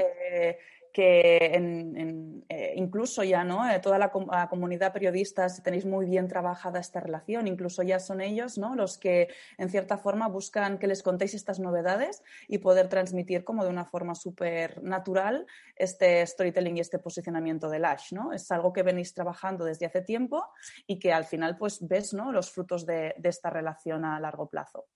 que 0.94 1.50
en, 1.54 2.44
eh, 2.48 2.74
incluso 2.76 3.24
ya, 3.24 3.42
¿no? 3.42 3.68
Eh, 3.68 3.80
toda 3.80 3.98
la, 3.98 4.12
comunidad 4.48 4.92
periodista 4.92 5.48
tenéis 5.60 5.84
muy 5.86 6.06
bien 6.06 6.28
trabajada 6.28 6.78
esta 6.78 7.00
relación, 7.00 7.48
incluso 7.48 7.82
ya 7.82 7.98
son 7.98 8.20
ellos, 8.20 8.58
¿no? 8.58 8.76
Los 8.76 8.96
que 8.96 9.26
en 9.58 9.70
cierta 9.70 9.98
forma 9.98 10.28
buscan 10.28 10.78
que 10.78 10.86
les 10.86 11.02
contéis 11.02 11.34
estas 11.34 11.58
novedades 11.58 12.22
y 12.46 12.58
poder 12.58 12.88
transmitir 12.88 13.42
como 13.42 13.64
de 13.64 13.70
una 13.70 13.84
forma 13.84 14.14
súper 14.14 14.84
natural 14.84 15.46
este 15.74 16.24
storytelling 16.24 16.76
y 16.76 16.80
este 16.80 17.00
posicionamiento 17.00 17.68
de 17.68 17.80
Lash, 17.80 18.12
¿no? 18.12 18.32
Es 18.32 18.52
algo 18.52 18.72
que 18.72 18.84
venís 18.84 19.14
trabajando 19.14 19.64
desde 19.64 19.86
hace 19.86 20.00
tiempo 20.00 20.44
y 20.86 21.00
que 21.00 21.12
al 21.12 21.24
final 21.24 21.56
pues 21.58 21.84
ves, 21.88 22.14
¿no? 22.14 22.30
Los 22.30 22.52
frutos 22.52 22.86
de 22.86 23.16
esta 23.24 23.50
relación 23.50 24.04
a 24.04 24.20
largo 24.20 24.48
plazo. 24.48 24.86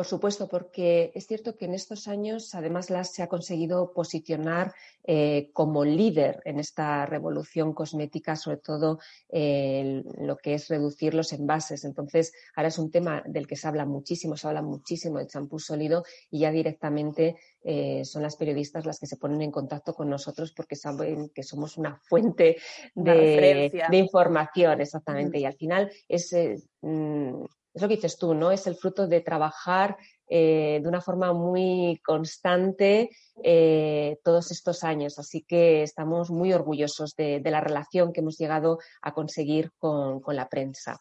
Por 0.00 0.06
supuesto, 0.06 0.48
porque 0.48 1.12
es 1.14 1.26
cierto 1.26 1.58
que 1.58 1.66
en 1.66 1.74
estos 1.74 2.08
años, 2.08 2.54
además, 2.54 2.88
LAS 2.88 3.12
se 3.12 3.22
ha 3.22 3.26
conseguido 3.26 3.92
posicionar 3.92 4.72
eh, 5.04 5.50
como 5.52 5.84
líder 5.84 6.40
en 6.46 6.58
esta 6.58 7.04
revolución 7.04 7.74
cosmética, 7.74 8.34
sobre 8.34 8.56
todo 8.56 8.98
eh, 9.28 10.02
lo 10.18 10.38
que 10.38 10.54
es 10.54 10.68
reducir 10.68 11.12
los 11.12 11.34
envases. 11.34 11.84
Entonces, 11.84 12.32
ahora 12.56 12.68
es 12.68 12.78
un 12.78 12.90
tema 12.90 13.22
del 13.26 13.46
que 13.46 13.56
se 13.56 13.68
habla 13.68 13.84
muchísimo, 13.84 14.38
se 14.38 14.48
habla 14.48 14.62
muchísimo 14.62 15.18
del 15.18 15.28
champú 15.28 15.58
sólido 15.58 16.02
y 16.30 16.38
ya 16.38 16.50
directamente 16.50 17.36
eh, 17.62 18.02
son 18.06 18.22
las 18.22 18.36
periodistas 18.36 18.86
las 18.86 19.00
que 19.00 19.06
se 19.06 19.18
ponen 19.18 19.42
en 19.42 19.50
contacto 19.50 19.92
con 19.92 20.08
nosotros 20.08 20.52
porque 20.52 20.76
saben 20.76 21.28
que 21.28 21.42
somos 21.42 21.76
una 21.76 22.00
fuente 22.08 22.56
de, 22.94 23.70
información, 23.92 24.80
exactamente. 24.80 25.36
Mm. 25.36 25.40
Y 25.42 25.44
al 25.44 25.54
final 25.56 25.92
es 26.08 26.34
mm, 26.80 27.44
es 27.72 27.82
lo 27.82 27.88
que 27.88 27.96
dices 27.96 28.18
tú, 28.18 28.34
¿no? 28.34 28.50
Es 28.50 28.66
el 28.66 28.76
fruto 28.76 29.06
de 29.06 29.20
trabajar 29.20 29.96
eh, 30.28 30.80
de 30.82 30.88
una 30.88 31.00
forma 31.00 31.32
muy 31.32 32.00
constante 32.04 33.10
eh, 33.42 34.18
todos 34.22 34.50
estos 34.50 34.84
años. 34.84 35.18
Así 35.18 35.42
que 35.42 35.82
estamos 35.82 36.30
muy 36.30 36.52
orgullosos 36.52 37.14
de, 37.16 37.40
la 37.44 37.60
relación 37.60 38.12
que 38.12 38.20
hemos 38.20 38.38
llegado 38.38 38.78
a 39.02 39.12
conseguir 39.12 39.72
con, 39.78 40.22
la 40.28 40.48
prensa. 40.48 41.00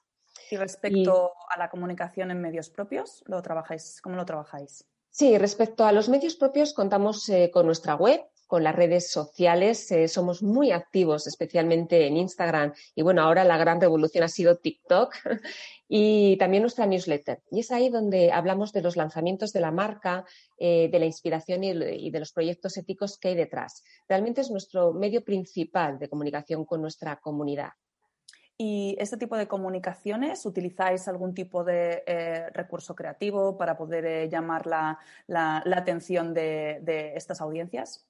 Y 0.52 0.58
respecto 0.58 1.32
a 1.50 1.60
la 1.60 1.70
comunicación 1.70 2.32
en 2.32 2.42
medios 2.42 2.70
propios, 2.70 3.24
¿lo 3.28 3.42
trabajáis? 3.42 4.02
¿cómo 4.02 4.16
lo 4.16 4.26
trabajáis? 4.26 4.86
Sí, 5.12 5.38
respecto 5.38 5.86
a 5.86 5.92
los 5.92 6.10
medios 6.10 6.36
propios, 6.36 6.74
contamos 6.74 7.28
eh, 7.30 7.50
con 7.52 7.66
nuestra 7.66 7.96
web, 7.96 8.22
con 8.50 8.64
las 8.64 8.76
redes 8.76 9.12
sociales. 9.12 9.92
Eh, 9.92 10.08
somos 10.08 10.42
muy 10.42 10.72
activos, 10.72 11.28
especialmente 11.28 12.08
en 12.08 12.18
Instagram. 12.18 12.74
Y 12.96 13.04
bueno, 13.04 13.22
ahora 13.22 13.44
la 13.44 13.58
gran 13.58 13.80
revolución 13.80 14.24
ha 14.24 14.28
sido 14.28 14.58
TikTok 14.58 15.14
y 15.88 16.36
también 16.38 16.64
nuestra 16.64 16.88
newsletter. 16.88 17.44
Y 17.52 17.60
es 17.60 17.72
ahí 17.72 17.90
donde 17.90 18.32
hablamos 18.32 18.74
de 18.74 18.82
los 18.82 18.98
lanzamientos 18.98 19.54
de 19.54 19.62
la 19.62 19.70
marca, 19.70 20.26
eh, 20.58 20.90
de 20.92 20.98
la 21.00 21.06
inspiración 21.06 21.64
y, 21.64 22.10
de 22.10 22.20
los 22.20 22.34
proyectos 22.34 22.76
éticos 22.76 23.20
que 23.20 23.28
hay 23.28 23.36
detrás. 23.36 23.84
Realmente 24.08 24.42
es 24.42 24.50
nuestro 24.50 24.94
medio 24.94 25.24
principal 25.24 26.00
de 26.00 26.10
comunicación 26.10 26.66
con 26.66 26.82
nuestra 26.82 27.18
comunidad. 27.18 27.74
¿Y 28.58 28.96
este 29.00 29.18
tipo 29.18 29.38
de 29.38 29.48
comunicaciones 29.48 30.44
utilizáis 30.48 31.08
algún 31.08 31.36
tipo 31.36 31.64
de 31.64 32.04
eh, 32.08 32.50
recurso 32.52 32.96
creativo 32.96 33.60
para 33.60 33.78
poder 33.78 34.28
llamar 34.28 34.66
la, 34.66 34.98
atención 35.72 36.34
de 36.34 37.14
estas 37.16 37.42
audiencias? 37.42 38.10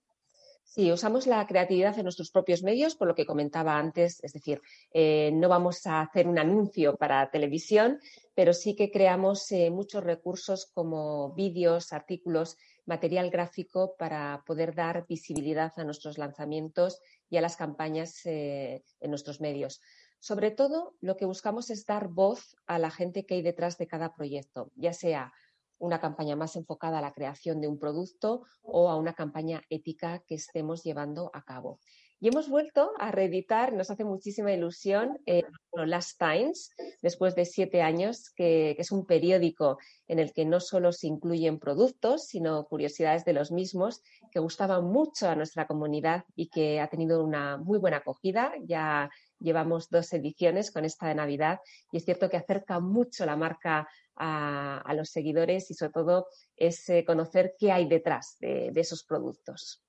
Sí, 0.71 0.91
usamos 0.91 1.25
la 1.25 1.47
creatividad 1.47 1.97
en 1.97 2.03
nuestros 2.03 2.29
propios 2.29 2.61
medios, 2.61 2.95
por 2.95 3.07
lo 3.07 3.15
que 3.15 3.25
comentaba 3.25 3.75
antes, 3.75 4.23
es 4.23 4.33
decir, 4.33 4.61
eh, 4.93 5.31
no 5.33 5.49
vamos 5.49 5.87
a 5.87 6.01
hacer 6.01 6.27
un 6.27 6.37
anuncio 6.37 6.95
para 6.95 7.31
televisión, 7.31 7.99
pero 8.35 8.53
sí 8.53 8.75
que 8.75 8.91
creamos 8.91 9.51
eh, 9.51 9.71
muchos 9.71 10.03
recursos 10.03 10.67
como 10.71 11.33
vídeos, 11.33 11.91
artículos, 11.91 12.55
material 12.85 13.31
gráfico 13.31 13.95
para 13.97 14.43
poder 14.45 14.75
dar 14.75 15.07
visibilidad 15.07 15.73
a 15.75 15.83
nuestros 15.83 16.19
lanzamientos 16.19 17.01
y 17.31 17.37
a 17.37 17.41
las 17.41 17.55
campañas 17.55 18.23
eh, 18.25 18.83
en 18.99 19.09
nuestros 19.09 19.41
medios. 19.41 19.81
Sobre 20.19 20.51
todo, 20.51 20.93
lo 21.01 21.17
que 21.17 21.25
buscamos 21.25 21.71
es 21.71 21.87
dar 21.87 22.09
voz 22.09 22.55
a 22.67 22.77
la 22.77 22.91
gente 22.91 23.25
que 23.25 23.33
hay 23.33 23.41
detrás 23.41 23.79
de 23.79 23.87
cada 23.87 24.13
proyecto, 24.13 24.71
ya 24.75 24.93
sea 24.93 25.33
una 25.79 25.99
campaña 25.99 26.35
más 26.35 26.55
enfocada 26.55 26.99
a 26.99 27.01
la 27.01 27.13
creación 27.13 27.61
de 27.61 27.67
un 27.67 27.79
producto 27.79 28.43
o 28.61 28.89
a 28.89 28.95
una 28.95 29.13
campaña 29.13 29.61
ética 29.69 30.23
que 30.27 30.35
estemos 30.35 30.83
llevando 30.83 31.31
a 31.33 31.43
cabo. 31.43 31.79
Y 32.21 32.27
hemos 32.27 32.49
vuelto 32.49 32.91
a 32.99 33.11
reeditar, 33.11 33.71
nos 33.71 33.89
hace 33.91 34.03
muchísima 34.03 34.51
ilusión, 34.51 35.19
eh, 35.25 35.43
Last 35.71 36.19
Times, 36.19 36.75
después 37.01 37.33
de 37.33 37.45
siete 37.45 37.81
años, 37.81 38.29
que, 38.35 38.75
es 38.77 38.91
un 38.91 39.05
periódico 39.05 39.77
en 40.05 40.19
el 40.19 40.33
que 40.33 40.43
no 40.43 40.59
solo 40.59 40.91
se 40.91 41.07
incluyen 41.07 41.59
productos, 41.59 42.25
sino 42.27 42.65
curiosidades 42.65 43.23
de 43.23 43.31
los 43.31 43.53
mismos, 43.53 44.01
que 44.31 44.39
gustaban 44.41 44.83
mucho 44.83 45.29
a 45.29 45.35
nuestra 45.35 45.65
comunidad 45.65 46.25
y 46.35 46.49
que 46.49 46.81
ha 46.81 46.89
tenido 46.89 47.23
una 47.23 47.55
muy 47.55 47.79
buena 47.79 47.97
acogida. 47.97 48.51
Ya 48.65 49.09
llevamos 49.39 49.89
dos 49.89 50.11
ediciones 50.11 50.71
con 50.71 50.83
esta 50.83 51.07
de 51.07 51.15
Navidad 51.15 51.59
y 51.93 51.97
es 51.97 52.03
cierto 52.03 52.29
que 52.29 52.35
acerca 52.35 52.81
mucho 52.81 53.25
la 53.25 53.37
marca 53.37 53.87
a, 54.19 54.93
los 54.93 55.09
seguidores 55.09 55.71
y 55.71 55.73
sobre 55.73 55.93
todo 55.93 56.27
es 56.55 56.87
eh, 56.89 57.05
conocer 57.05 57.55
qué 57.57 57.71
hay 57.71 57.87
detrás 57.87 58.37
de, 58.39 58.71
esos 58.75 59.03
productos. 59.03 59.83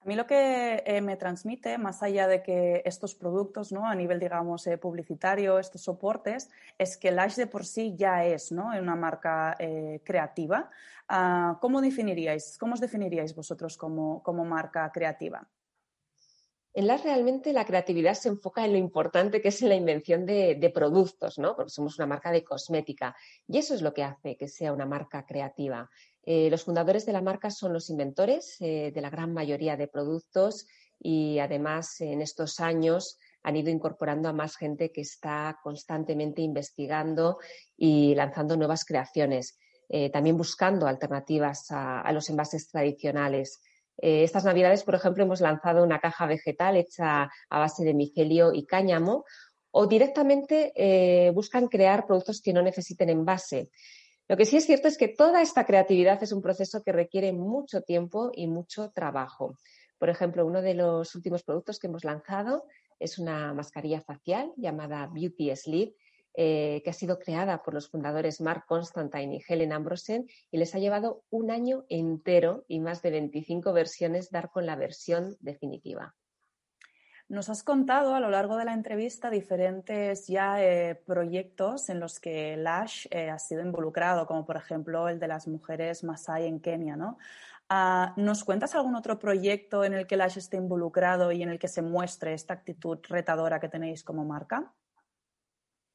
A 0.00 0.04
mí 0.04 0.16
lo 0.16 0.26
que 0.26 0.82
eh, 0.84 1.00
me 1.00 1.16
transmite, 1.16 1.78
más 1.78 2.02
allá 2.02 2.26
de 2.26 2.42
que 2.42 2.82
estos 2.84 3.14
productos, 3.14 3.70
¿no? 3.70 3.86
a 3.86 3.94
nivel, 3.94 4.18
digamos, 4.18 4.66
eh, 4.66 4.76
publicitario, 4.76 5.58
estos 5.58 5.82
soportes, 5.82 6.50
es 6.76 6.96
que 6.96 7.12
Lash 7.12 7.36
de 7.36 7.46
por 7.46 7.64
sí 7.64 7.94
ya 7.96 8.24
es 8.24 8.50
¿no? 8.50 8.68
una 8.68 8.96
marca 8.96 9.56
creativa. 10.02 10.70
Ah, 11.08 11.58
¿Cómo 11.60 11.80
definiríais, 11.80 12.58
cómo 12.58 12.74
os 12.74 12.80
definiríais 12.80 13.34
vosotros 13.34 13.76
como, 13.76 14.22
como 14.22 14.44
marca 14.44 14.90
creativa? 14.90 15.48
En 16.74 16.86
LAS 16.86 17.04
realmente 17.04 17.52
la 17.52 17.66
creatividad 17.66 18.14
se 18.14 18.30
enfoca 18.30 18.64
en 18.64 18.72
lo 18.72 18.78
importante 18.78 19.42
que 19.42 19.48
es 19.48 19.60
la 19.60 19.74
invención 19.74 20.24
de, 20.24 20.72
productos, 20.74 21.38
¿no? 21.38 21.54
Porque 21.54 21.70
somos 21.70 21.98
una 21.98 22.06
marca 22.06 22.32
de 22.32 22.42
cosmética 22.42 23.14
y 23.46 23.58
eso 23.58 23.74
es 23.74 23.82
lo 23.82 23.92
que 23.92 24.04
hace 24.04 24.36
que 24.38 24.48
sea 24.48 24.72
una 24.72 24.86
marca 24.86 25.26
creativa. 25.26 25.90
Eh, 26.24 26.48
los 26.48 26.64
fundadores 26.64 27.04
de 27.04 27.12
la 27.12 27.20
marca 27.20 27.50
son 27.50 27.74
los 27.74 27.90
inventores 27.90 28.56
eh, 28.60 28.90
de 28.94 29.00
la 29.02 29.10
gran 29.10 29.34
mayoría 29.34 29.76
de 29.76 29.86
productos 29.86 30.66
y 30.98 31.40
además 31.40 32.00
en 32.00 32.22
estos 32.22 32.58
años 32.58 33.18
han 33.42 33.56
ido 33.56 33.68
incorporando 33.68 34.30
a 34.30 34.32
más 34.32 34.56
gente 34.56 34.92
que 34.92 35.02
está 35.02 35.58
constantemente 35.62 36.40
investigando 36.40 37.38
y 37.76 38.14
lanzando 38.14 38.56
nuevas 38.56 38.86
creaciones, 38.86 39.58
eh, 39.90 40.10
también 40.10 40.38
buscando 40.38 40.86
alternativas 40.86 41.66
a 41.70 42.10
los 42.12 42.30
envases 42.30 42.68
tradicionales. 42.68 43.60
Eh, 43.98 44.24
estas 44.24 44.44
navidades, 44.44 44.84
por 44.84 44.94
ejemplo, 44.94 45.24
hemos 45.24 45.40
lanzado 45.40 45.82
una 45.82 46.00
caja 46.00 46.26
vegetal 46.26 46.76
hecha 46.76 47.30
a 47.50 47.58
base 47.58 47.84
de 47.84 47.94
micelio 47.94 48.52
y 48.52 48.66
cáñamo 48.66 49.24
o 49.72 49.86
directamente 49.86 50.72
eh, 50.76 51.30
buscan 51.30 51.68
crear 51.68 52.06
productos 52.06 52.40
que 52.42 52.52
no 52.52 52.62
necesiten 52.62 53.08
envase. 53.08 53.70
Lo 54.28 54.36
que 54.36 54.44
sí 54.44 54.56
es 54.56 54.66
cierto 54.66 54.88
es 54.88 54.96
que 54.96 55.08
toda 55.08 55.42
esta 55.42 55.64
creatividad 55.64 56.22
es 56.22 56.32
un 56.32 56.42
proceso 56.42 56.82
que 56.82 56.92
requiere 56.92 57.32
mucho 57.32 57.82
tiempo 57.82 58.30
y 58.34 58.46
mucho 58.46 58.90
trabajo. 58.90 59.56
Por 59.98 60.10
ejemplo, 60.10 60.46
uno 60.46 60.62
de 60.62 60.74
los 60.74 61.14
últimos 61.14 61.42
productos 61.42 61.78
que 61.78 61.86
hemos 61.86 62.04
lanzado 62.04 62.64
es 62.98 63.18
una 63.18 63.52
mascarilla 63.52 64.00
facial 64.00 64.52
llamada 64.56 65.08
Beauty 65.12 65.54
Sleep, 65.56 65.94
eh, 66.34 66.80
que 66.82 66.90
ha 66.90 66.94
sido 66.94 67.18
creada 67.18 67.62
por 67.62 67.74
los 67.74 67.88
fundadores 67.88 68.40
Mark 68.40 68.64
Constantine 68.66 69.36
y 69.36 69.42
Helen 69.46 69.72
Ambrosen 69.72 70.26
y 70.50 70.58
les 70.58 70.74
ha 70.74 70.78
llevado 70.78 71.24
un 71.30 71.50
año 71.50 71.84
entero 71.88 72.64
y 72.68 72.80
más 72.80 73.02
de 73.02 73.10
25 73.10 73.72
versiones 73.72 74.30
dar 74.30 74.50
con 74.50 74.64
la 74.64 74.76
versión 74.76 75.36
definitiva. 75.40 76.14
Nos 77.28 77.48
has 77.48 77.62
contado 77.62 78.14
a 78.14 78.20
lo 78.20 78.28
largo 78.28 78.56
de 78.56 78.64
la 78.64 78.74
entrevista 78.74 79.30
diferentes 79.30 80.26
ya 80.26 80.62
eh, 80.62 80.94
proyectos 81.06 81.88
en 81.88 82.00
los 82.00 82.20
que 82.20 82.56
Lash 82.56 83.06
eh, 83.10 83.30
ha 83.30 83.38
sido 83.38 83.62
involucrado, 83.62 84.26
como 84.26 84.44
por 84.44 84.56
ejemplo 84.56 85.08
el 85.08 85.18
de 85.18 85.28
las 85.28 85.48
mujeres 85.48 86.04
Masai 86.04 86.46
en 86.46 86.60
Kenia, 86.60 86.96
¿no? 86.96 87.16
Ah, 87.68 88.12
¿Nos 88.18 88.44
cuentas 88.44 88.74
algún 88.74 88.96
otro 88.96 89.18
proyecto 89.18 89.82
en 89.82 89.94
el 89.94 90.06
que 90.06 90.18
Lash 90.18 90.36
esté 90.36 90.58
involucrado 90.58 91.32
y 91.32 91.42
en 91.42 91.48
el 91.48 91.58
que 91.58 91.68
se 91.68 91.80
muestre 91.80 92.34
esta 92.34 92.52
actitud 92.52 92.98
retadora 93.08 93.60
que 93.60 93.70
tenéis 93.70 94.04
como 94.04 94.26
marca? 94.26 94.70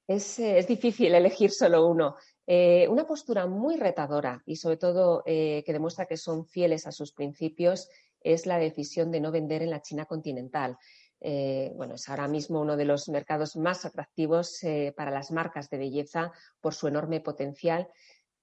Eh, 0.08 0.58
es, 0.58 0.68
difícil 0.68 1.14
elegir 1.14 1.52
solo 1.52 1.86
uno. 1.86 2.16
Eh, 2.46 2.88
una 2.88 3.06
postura 3.06 3.46
muy 3.46 3.76
retadora 3.76 4.42
y 4.46 4.56
sobre 4.56 4.78
todo 4.78 5.22
eh, 5.26 5.64
que 5.66 5.74
demuestra 5.74 6.06
que 6.06 6.16
son 6.16 6.46
fieles 6.46 6.88
a 6.88 6.94
sus 6.94 7.12
principios 7.12 7.90
es 8.22 8.46
la 8.46 8.58
decisión 8.58 9.12
de 9.12 9.20
no 9.20 9.32
vender 9.32 9.62
en 9.62 9.70
la 9.70 9.82
China 9.82 10.06
continental. 10.06 10.78
Bueno, 11.20 11.96
es 11.96 12.08
ahora 12.10 12.28
mismo 12.28 12.62
uno 12.62 12.78
de 12.78 12.86
los 12.86 13.10
mercados 13.10 13.56
más 13.56 13.86
atractivos 13.86 14.60
para 14.96 15.10
las 15.10 15.32
marcas 15.32 15.68
de 15.70 15.80
belleza 15.80 16.32
por 16.62 16.76
su 16.76 16.88
enorme 16.88 17.22
potencial, 17.22 17.88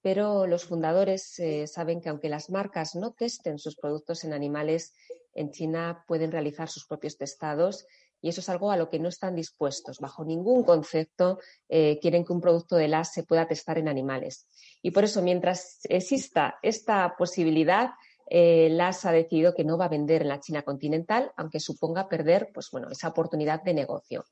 pero 0.01 0.45
los 0.45 0.65
fundadores 0.65 1.39
saben 1.67 2.01
que 2.01 2.09
aunque 2.09 2.27
las 2.27 2.49
marcas 2.49 2.95
no 2.95 3.13
testen 3.13 3.59
sus 3.59 3.77
productos 3.77 4.25
en 4.25 4.33
animales, 4.33 4.93
en 5.33 5.51
China 5.51 6.03
pueden 6.05 6.31
realizar 6.31 6.67
sus 6.67 6.85
propios 6.85 7.17
testados 7.17 7.85
y 8.25 8.29
eso 8.29 8.41
es 8.41 8.49
algo 8.49 8.71
a 8.71 8.77
lo 8.77 8.89
que 8.89 8.97
no 8.97 9.09
están 9.09 9.35
dispuestos. 9.35 9.99
Bajo 9.99 10.25
ningún 10.25 10.63
concepto 10.63 11.37
quieren 11.69 12.25
que 12.25 12.33
un 12.33 12.41
producto 12.41 12.75
de 12.75 12.87
LAS 12.87 13.13
se 13.13 13.21
pueda 13.21 13.47
testar 13.47 13.77
en 13.77 13.87
animales. 13.87 14.47
Y 14.81 14.89
por 14.89 15.03
eso, 15.03 15.21
mientras 15.21 15.81
exista 15.83 16.57
esta 16.63 17.15
posibilidad, 17.17 17.91
eh, 18.27 18.69
LAS 18.71 19.05
ha 19.05 19.11
decidido 19.11 19.53
que 19.53 19.63
no 19.63 19.77
va 19.77 19.85
a 19.85 19.89
vender 19.89 20.23
en 20.23 20.29
la 20.29 20.39
China 20.39 20.63
continental, 20.63 21.31
aunque 21.37 21.59
suponga 21.59 22.09
perder 22.09 22.49
pues, 22.53 22.69
bueno, 22.71 22.89
esa 22.89 23.09
oportunidad 23.09 23.61
de 23.61 23.73
negocio. 23.73 24.25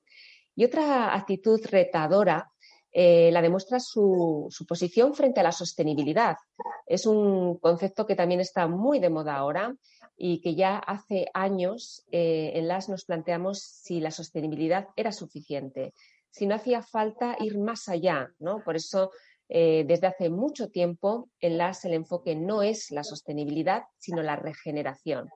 Y 0.55 0.65
otra 0.65 1.15
actitud 1.15 1.59
retadora 1.63 2.51
eh, 2.95 3.31
la 3.31 3.41
demuestra 3.41 3.79
su, 3.79 4.49
posición 4.67 5.15
frente 5.15 5.39
a 5.39 5.43
la 5.43 5.51
sostenibilidad. 5.51 6.37
Es 6.85 7.07
un 7.07 7.57
concepto 7.57 8.05
que 8.05 8.15
también 8.15 8.39
está 8.39 8.67
muy 8.67 8.99
de 8.99 9.09
moda 9.09 9.35
ahora 9.35 9.75
y 10.15 10.41
que 10.41 10.53
ya 10.53 10.77
hace 10.77 11.25
años 11.33 12.05
eh, 12.11 12.51
en 12.53 12.67
LAS 12.67 12.89
nos 12.89 13.05
planteamos 13.05 13.63
si 13.63 13.99
la 13.99 14.11
sostenibilidad 14.11 14.89
era 14.95 15.11
suficiente, 15.11 15.95
si 16.29 16.45
no 16.45 16.53
hacía 16.53 16.83
falta 16.83 17.35
ir 17.39 17.57
más 17.57 17.89
allá. 17.89 18.31
¿no? 18.37 18.63
Por 18.63 18.75
eso 18.75 19.09
eh, 19.49 19.85
desde 19.87 20.05
hace 20.05 20.29
mucho 20.29 20.69
tiempo 20.69 21.29
en 21.39 21.57
LAS 21.57 21.85
el 21.85 21.93
enfoque 21.93 22.35
no 22.35 22.61
es 22.61 22.91
la 22.91 23.03
sostenibilidad, 23.03 23.85
sino 23.97 24.21
la 24.21 24.35
regeneración. 24.35 25.29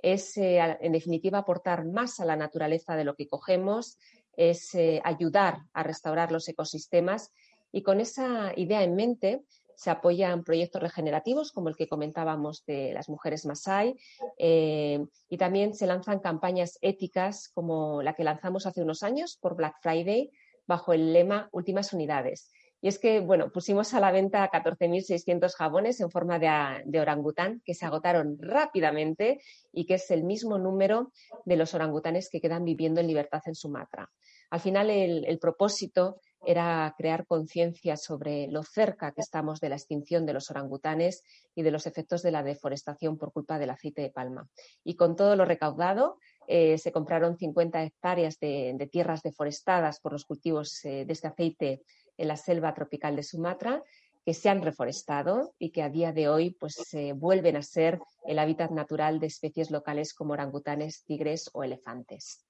Es, 0.00 0.36
en 0.36 0.92
definitiva, 0.92 1.38
aportar 1.38 1.84
más 1.84 2.20
a 2.20 2.24
la 2.24 2.36
naturaleza 2.36 2.94
de 2.94 3.02
lo 3.02 3.16
que 3.16 3.26
cogemos, 3.26 3.98
es 4.38 4.74
eh, 4.74 5.02
ayudar 5.04 5.58
a 5.74 5.82
restaurar 5.82 6.32
los 6.32 6.48
ecosistemas 6.48 7.30
y 7.72 7.82
con 7.82 8.00
esa 8.00 8.52
idea 8.56 8.82
en 8.82 8.94
mente 8.94 9.42
se 9.74 9.90
apoyan 9.90 10.44
proyectos 10.44 10.80
regenerativos 10.80 11.52
como 11.52 11.68
el 11.68 11.76
que 11.76 11.88
comentábamos 11.88 12.64
de 12.64 12.92
las 12.94 13.08
mujeres 13.08 13.46
Masai 13.46 13.94
y 14.38 15.36
también 15.38 15.74
se 15.74 15.86
lanzan 15.86 16.18
campañas 16.18 16.78
éticas 16.80 17.48
como 17.54 18.02
la 18.02 18.14
que 18.14 18.24
lanzamos 18.24 18.66
hace 18.66 18.82
unos 18.82 19.04
años 19.04 19.38
por 19.40 19.54
Black 19.54 19.76
Friday 19.80 20.32
bajo 20.66 20.92
el 20.92 21.12
lema 21.12 21.48
Últimas 21.52 21.92
Unidades. 21.92 22.50
Y 22.80 22.88
es 22.88 22.98
que, 22.98 23.20
bueno, 23.20 23.50
pusimos 23.50 23.92
a 23.94 24.00
la 24.00 24.12
venta 24.12 24.48
14.600 24.50 25.52
jabones 25.54 26.00
en 26.00 26.10
forma 26.10 26.38
de, 26.38 27.00
orangután 27.00 27.60
que 27.64 27.74
se 27.74 27.84
agotaron 27.84 28.38
rápidamente 28.40 29.40
y 29.72 29.84
que 29.84 29.94
es 29.94 30.10
el 30.10 30.22
mismo 30.22 30.58
número 30.58 31.12
de 31.44 31.56
los 31.56 31.74
orangutanes 31.74 32.28
que 32.30 32.40
quedan 32.40 32.64
viviendo 32.64 33.00
en 33.00 33.08
libertad 33.08 33.42
en 33.46 33.56
Sumatra. 33.56 34.10
Al 34.50 34.60
final, 34.60 34.90
el, 34.90 35.38
propósito 35.38 36.20
era 36.46 36.94
crear 36.96 37.26
conciencia 37.26 37.96
sobre 37.96 38.46
lo 38.46 38.62
cerca 38.62 39.12
que 39.12 39.20
estamos 39.20 39.60
de 39.60 39.68
la 39.68 39.74
extinción 39.74 40.24
de 40.24 40.32
los 40.32 40.50
orangutanes 40.50 41.22
y 41.54 41.62
de 41.62 41.70
los 41.70 41.86
efectos 41.86 42.22
de 42.22 42.30
la 42.30 42.42
deforestación 42.42 43.18
por 43.18 43.32
culpa 43.32 43.58
del 43.58 43.70
aceite 43.70 44.02
de 44.02 44.10
palma. 44.10 44.48
Y 44.84 44.94
con 44.94 45.16
todo 45.16 45.36
lo 45.36 45.44
recaudado, 45.44 46.16
eh, 46.46 46.78
se 46.78 46.92
compraron 46.92 47.36
50 47.36 47.82
hectáreas 47.82 48.38
de, 48.38 48.88
tierras 48.90 49.22
deforestadas 49.22 50.00
por 50.00 50.12
los 50.12 50.24
cultivos 50.24 50.82
eh, 50.84 51.04
de 51.04 51.12
este 51.12 51.26
aceite 51.26 51.82
en 52.18 52.28
la 52.28 52.36
selva 52.36 52.74
tropical 52.74 53.16
de 53.16 53.22
Sumatra 53.22 53.82
que 54.24 54.34
se 54.34 54.50
han 54.50 54.60
reforestado 54.60 55.54
y 55.58 55.70
que 55.70 55.82
a 55.82 55.88
día 55.88 56.12
de 56.12 56.28
hoy 56.28 56.50
pues 56.50 56.76
vuelven 57.14 57.56
a 57.56 57.62
ser 57.62 57.98
el 58.26 58.38
hábitat 58.38 58.70
natural 58.70 59.20
de 59.20 59.28
especies 59.28 59.70
locales 59.70 60.12
como 60.12 60.34
orangutanes, 60.34 61.02
tigres 61.04 61.48
o 61.54 61.64
elefantes. 61.64 62.44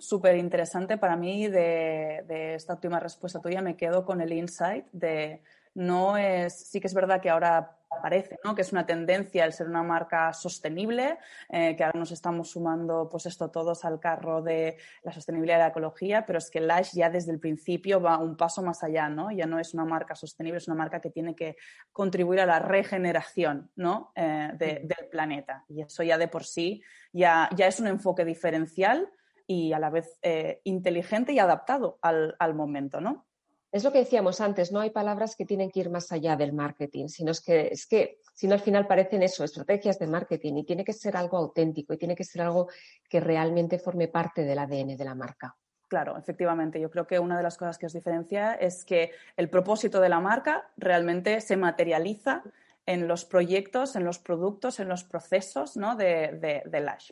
Súper 0.00 0.36
interesante 0.36 0.98
para 0.98 1.14
mí 1.14 1.46
de, 1.46 2.24
de, 2.26 2.54
esta 2.56 2.74
última 2.74 2.98
respuesta 2.98 3.40
tuya. 3.40 3.62
Me 3.62 3.76
quedo 3.76 4.04
con 4.04 4.20
el 4.20 4.32
insight 4.32 4.86
de 4.90 5.42
no 5.74 6.16
es, 6.16 6.70
sí 6.70 6.80
que 6.80 6.88
es 6.88 6.94
verdad 6.94 7.20
que 7.20 7.30
ahora 7.30 7.75
parece 8.02 8.38
¿no? 8.44 8.54
que 8.54 8.62
es 8.62 8.72
una 8.72 8.86
tendencia 8.86 9.44
el 9.44 9.52
ser 9.52 9.68
una 9.68 9.82
marca 9.82 10.32
sostenible, 10.32 11.18
eh, 11.48 11.74
que 11.76 11.84
ahora 11.84 11.98
nos 11.98 12.12
estamos 12.12 12.50
sumando 12.50 13.08
pues 13.08 13.26
esto 13.26 13.50
todos 13.50 13.84
al 13.84 14.00
carro 14.00 14.42
de 14.42 14.76
la 15.02 15.12
sostenibilidad 15.12 15.56
y 15.56 15.60
la 15.60 15.68
ecología, 15.68 16.26
pero 16.26 16.38
es 16.38 16.50
que 16.50 16.60
Lash 16.60 16.92
ya 16.94 17.10
desde 17.10 17.32
el 17.32 17.40
principio 17.40 18.00
va 18.00 18.18
un 18.18 18.36
paso 18.36 18.62
más 18.62 18.82
allá, 18.82 19.08
¿no? 19.08 19.30
Ya 19.30 19.46
no 19.46 19.58
es 19.58 19.74
una 19.74 19.84
marca 19.84 20.14
sostenible, 20.14 20.58
es 20.58 20.68
una 20.68 20.76
marca 20.76 21.00
que 21.00 21.10
tiene 21.10 21.34
que 21.34 21.56
contribuir 21.92 22.40
a 22.40 22.46
la 22.46 22.58
regeneración 22.58 23.70
¿no? 23.76 24.12
Eh, 24.14 24.50
del 24.54 25.08
planeta. 25.10 25.64
Y 25.68 25.82
eso 25.82 26.02
ya 26.02 26.18
de 26.18 26.28
por 26.28 26.44
sí 26.44 26.82
ya, 27.12 27.48
ya 27.54 27.66
es 27.66 27.80
un 27.80 27.86
enfoque 27.86 28.24
diferencial 28.24 29.10
y 29.46 29.72
a 29.72 29.78
la 29.78 29.90
vez 29.90 30.18
eh, 30.22 30.60
inteligente 30.64 31.32
y 31.32 31.38
adaptado 31.38 31.98
al, 32.02 32.36
al 32.38 32.54
momento, 32.54 33.00
¿no? 33.00 33.26
Es 33.72 33.84
lo 33.84 33.92
que 33.92 33.98
decíamos 33.98 34.40
antes, 34.40 34.72
no 34.72 34.80
hay 34.80 34.90
palabras 34.90 35.36
que 35.36 35.44
tienen 35.44 35.70
que 35.70 35.80
ir 35.80 35.90
más 35.90 36.10
allá 36.12 36.36
del 36.36 36.52
marketing, 36.52 37.08
sino 37.08 37.32
que, 37.44 37.68
es 37.68 37.86
que 37.86 38.20
si 38.34 38.46
no 38.46 38.54
al 38.54 38.60
final 38.60 38.86
parecen 38.86 39.22
eso, 39.22 39.44
estrategias 39.44 39.98
de 39.98 40.06
marketing 40.06 40.54
y 40.54 40.64
tiene 40.64 40.84
que 40.84 40.92
ser 40.92 41.16
algo 41.16 41.36
auténtico 41.36 41.92
y 41.92 41.98
tiene 41.98 42.14
que 42.14 42.24
ser 42.24 42.42
algo 42.42 42.68
que 43.08 43.20
realmente 43.20 43.78
forme 43.78 44.08
parte 44.08 44.42
del 44.42 44.58
ADN 44.58 44.96
de 44.96 45.04
la 45.04 45.14
marca. 45.14 45.56
Claro, 45.88 46.18
efectivamente. 46.18 46.80
Yo 46.80 46.90
creo 46.90 47.06
que 47.06 47.18
una 47.18 47.36
de 47.36 47.42
las 47.42 47.56
cosas 47.56 47.78
que 47.78 47.86
os 47.86 47.92
diferencia 47.92 48.54
es 48.54 48.84
que 48.84 49.12
el 49.36 49.48
propósito 49.48 50.00
de 50.00 50.08
la 50.08 50.20
marca 50.20 50.68
realmente 50.76 51.40
se 51.40 51.56
materializa 51.56 52.42
en 52.86 53.08
los 53.08 53.24
proyectos, 53.24 53.96
en 53.96 54.04
los 54.04 54.18
productos, 54.18 54.80
en 54.80 54.88
los 54.88 55.04
procesos 55.04 55.76
¿no? 55.76 55.96
de, 55.96 56.32
de, 56.40 56.62
de 56.64 56.80
Lash. 56.80 57.10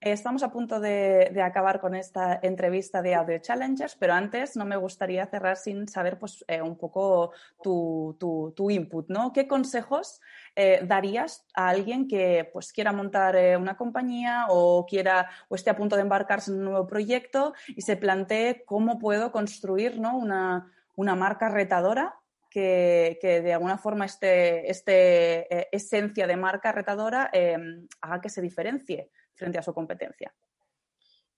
Estamos 0.00 0.42
a 0.42 0.50
punto 0.50 0.80
de, 0.80 1.42
acabar 1.44 1.78
con 1.78 1.94
esta 1.94 2.40
entrevista 2.42 3.02
de 3.02 3.14
Audio 3.14 3.36
Challengers, 3.36 3.96
pero 3.96 4.14
antes 4.14 4.56
no 4.56 4.64
me 4.64 4.76
gustaría 4.76 5.26
cerrar 5.26 5.58
sin 5.58 5.88
saber 5.88 6.18
pues, 6.18 6.42
eh, 6.48 6.62
un 6.62 6.78
poco 6.78 7.32
tu, 7.62 8.16
input, 8.70 9.10
¿no? 9.10 9.30
¿Qué 9.34 9.46
consejos 9.46 10.22
eh, 10.56 10.80
darías 10.84 11.44
a 11.52 11.68
alguien 11.68 12.08
que 12.08 12.48
pues, 12.50 12.72
quiera 12.72 12.92
montar 12.92 13.36
eh, 13.36 13.58
una 13.58 13.76
compañía 13.76 14.46
o, 14.48 14.86
quiera, 14.86 15.28
o 15.48 15.54
esté 15.54 15.68
a 15.68 15.76
punto 15.76 15.96
de 15.96 16.02
embarcarse 16.02 16.50
en 16.50 16.60
un 16.60 16.64
nuevo 16.64 16.86
proyecto 16.86 17.52
y 17.68 17.82
se 17.82 17.98
plantee 17.98 18.64
cómo 18.64 18.98
puedo 18.98 19.30
construir 19.32 20.00
una, 20.00 20.72
marca 20.96 21.50
retadora 21.50 22.14
que, 22.48 23.18
de 23.22 23.52
alguna 23.52 23.76
forma 23.76 24.06
este, 24.06 24.70
este 24.70 25.76
esencia 25.76 26.26
de 26.26 26.36
marca 26.36 26.72
retadora 26.72 27.30
haga 28.00 28.20
que 28.22 28.30
se 28.30 28.40
diferencie 28.40 29.10
frente 29.40 29.58
a 29.58 29.62
su 29.62 29.74
competencia. 29.74 30.32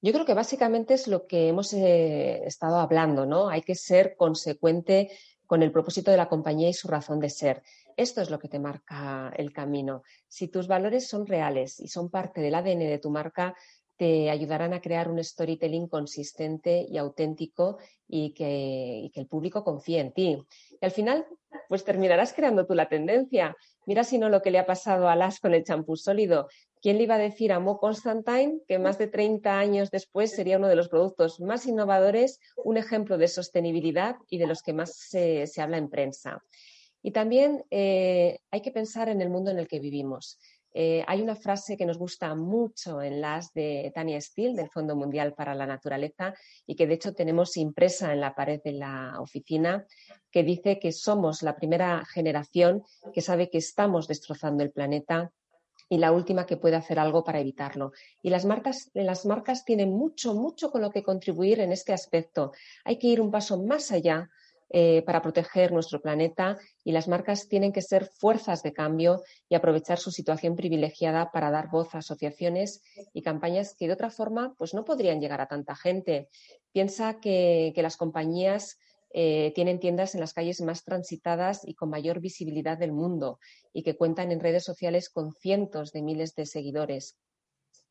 Yo 0.02 0.12
creo 0.12 0.26
que 0.26 0.34
básicamente 0.34 0.94
es 0.94 1.06
lo 1.06 1.26
que 1.28 1.48
hemos 1.48 1.72
eh, 1.72 2.44
estado 2.44 2.78
hablando, 2.78 3.24
¿no? 3.24 3.48
Hay 3.48 3.62
que 3.62 3.76
ser 3.76 4.16
consecuente 4.16 5.10
con 5.46 5.62
el 5.62 5.70
propósito 5.70 6.10
de 6.10 6.16
la 6.16 6.28
compañía 6.28 6.68
y 6.68 6.74
su 6.74 6.88
razón 6.88 7.20
de 7.20 7.30
ser. 7.30 7.62
Esto 7.96 8.20
es 8.20 8.30
lo 8.30 8.38
que 8.38 8.48
te 8.48 8.58
marca 8.58 9.32
el 9.36 9.52
camino. 9.52 10.02
Si 10.26 10.48
tus 10.48 10.66
valores 10.66 11.06
son 11.06 11.26
reales 11.26 11.78
y 11.78 11.88
son 11.88 12.10
parte 12.10 12.40
del 12.40 12.54
ADN 12.54 12.80
de 12.80 12.98
tu 12.98 13.10
marca, 13.10 13.54
te 14.02 14.30
ayudarán 14.30 14.74
a 14.74 14.80
crear 14.80 15.08
un 15.08 15.22
storytelling 15.22 15.86
consistente 15.86 16.84
y 16.88 16.98
auténtico 16.98 17.78
y 18.08 18.34
que, 18.34 19.12
el 19.14 19.28
público 19.28 19.62
confíe 19.62 20.00
en 20.00 20.12
ti. 20.12 20.44
Y 20.80 20.84
al 20.84 20.90
final, 20.90 21.24
pues 21.68 21.84
terminarás 21.84 22.32
creando 22.32 22.66
tú 22.66 22.74
la 22.74 22.88
tendencia. 22.88 23.56
Mira 23.86 24.02
si 24.02 24.18
no 24.18 24.28
lo 24.28 24.42
que 24.42 24.50
le 24.50 24.58
ha 24.58 24.66
pasado 24.66 25.08
a 25.08 25.14
Las 25.14 25.38
con 25.38 25.54
el 25.54 25.62
champú 25.62 25.94
sólido. 25.94 26.48
¿Quién 26.80 26.96
le 26.96 27.04
iba 27.04 27.14
a 27.14 27.18
decir 27.18 27.52
a 27.52 27.60
Mo 27.60 27.78
Constantine 27.78 28.58
que 28.66 28.80
más 28.80 28.98
de 28.98 29.06
30 29.06 29.56
años 29.56 29.92
después 29.92 30.32
sería 30.32 30.58
uno 30.58 30.66
de 30.66 30.74
los 30.74 30.88
productos 30.88 31.38
más 31.38 31.64
innovadores, 31.66 32.40
un 32.56 32.78
ejemplo 32.78 33.18
de 33.18 33.28
sostenibilidad 33.28 34.16
y 34.28 34.38
de 34.38 34.48
los 34.48 34.62
que 34.62 34.72
más 34.72 34.96
se, 34.96 35.46
habla 35.58 35.78
en 35.78 35.88
prensa? 35.88 36.42
Y 37.04 37.12
también 37.12 37.62
eh, 37.70 38.40
hay 38.50 38.62
que 38.62 38.72
pensar 38.72 39.08
en 39.08 39.20
el 39.20 39.30
mundo 39.30 39.52
en 39.52 39.60
el 39.60 39.68
que 39.68 39.78
vivimos. 39.78 40.40
Eh, 40.74 41.04
hay 41.06 41.20
una 41.20 41.36
frase 41.36 41.76
que 41.76 41.86
nos 41.86 41.98
gusta 41.98 42.34
mucho 42.34 43.02
en 43.02 43.20
las 43.20 43.52
de 43.52 43.92
Tania 43.94 44.20
Steele, 44.20 44.54
del 44.54 44.70
Fondo 44.70 44.96
Mundial 44.96 45.34
para 45.34 45.54
la 45.54 45.66
Naturaleza, 45.66 46.34
y 46.66 46.74
que 46.74 46.86
de 46.86 46.94
hecho 46.94 47.14
tenemos 47.14 47.56
impresa 47.56 48.12
en 48.12 48.20
la 48.20 48.34
pared 48.34 48.60
de 48.62 48.72
la 48.72 49.20
oficina, 49.20 49.86
que 50.30 50.42
dice 50.42 50.78
que 50.78 50.92
somos 50.92 51.42
la 51.42 51.56
primera 51.56 52.04
generación 52.06 52.82
que 53.12 53.20
sabe 53.20 53.50
que 53.50 53.58
estamos 53.58 54.08
destrozando 54.08 54.62
el 54.62 54.70
planeta 54.70 55.30
y 55.88 55.98
la 55.98 56.10
última 56.10 56.46
que 56.46 56.56
puede 56.56 56.76
hacer 56.76 56.98
algo 56.98 57.22
para 57.22 57.40
evitarlo. 57.40 57.92
Y 58.22 58.30
las 58.30 58.46
marcas, 58.46 58.90
las 58.94 59.26
marcas 59.26 59.66
tienen 59.66 59.90
mucho, 59.90 60.32
mucho 60.32 60.70
con 60.70 60.80
lo 60.80 60.90
que 60.90 61.02
contribuir 61.02 61.60
en 61.60 61.70
este 61.70 61.92
aspecto. 61.92 62.52
Hay 62.84 62.98
que 62.98 63.08
ir 63.08 63.20
un 63.20 63.30
paso 63.30 63.62
más 63.62 63.92
allá 63.92 64.30
eh, 64.74 65.02
para 65.02 65.20
proteger 65.20 65.70
nuestro 65.70 66.00
planeta 66.00 66.58
y 66.82 66.92
las 66.92 67.06
marcas 67.06 67.46
tienen 67.46 67.74
que 67.74 67.82
ser 67.82 68.06
fuerzas 68.06 68.62
de 68.62 68.72
cambio 68.72 69.20
y 69.46 69.54
aprovechar 69.54 69.98
su 69.98 70.10
situación 70.10 70.56
privilegiada 70.56 71.30
para 71.30 71.50
dar 71.50 71.68
voz 71.68 71.94
a 71.94 71.98
asociaciones 71.98 72.82
y 73.12 73.20
campañas 73.20 73.74
que 73.78 73.86
de 73.86 73.92
otra 73.92 74.08
forma 74.08 74.54
pues 74.56 74.72
no 74.72 74.86
podrían 74.86 75.20
llegar 75.20 75.42
a 75.42 75.46
tanta 75.46 75.76
gente. 75.76 76.30
Piensa 76.72 77.20
que, 77.20 77.74
las 77.76 77.98
compañías 77.98 78.78
eh, 79.12 79.52
tienen 79.54 79.78
tiendas 79.78 80.14
en 80.14 80.20
las 80.20 80.32
calles 80.32 80.62
más 80.62 80.84
transitadas 80.84 81.68
y 81.68 81.74
con 81.74 81.90
mayor 81.90 82.20
visibilidad 82.20 82.78
del 82.78 82.92
mundo 82.92 83.40
y 83.74 83.82
que 83.82 83.98
cuentan 83.98 84.32
en 84.32 84.40
redes 84.40 84.64
sociales 84.64 85.10
con 85.10 85.34
cientos 85.34 85.92
de 85.92 86.00
miles 86.00 86.34
de 86.34 86.46
seguidores 86.46 87.18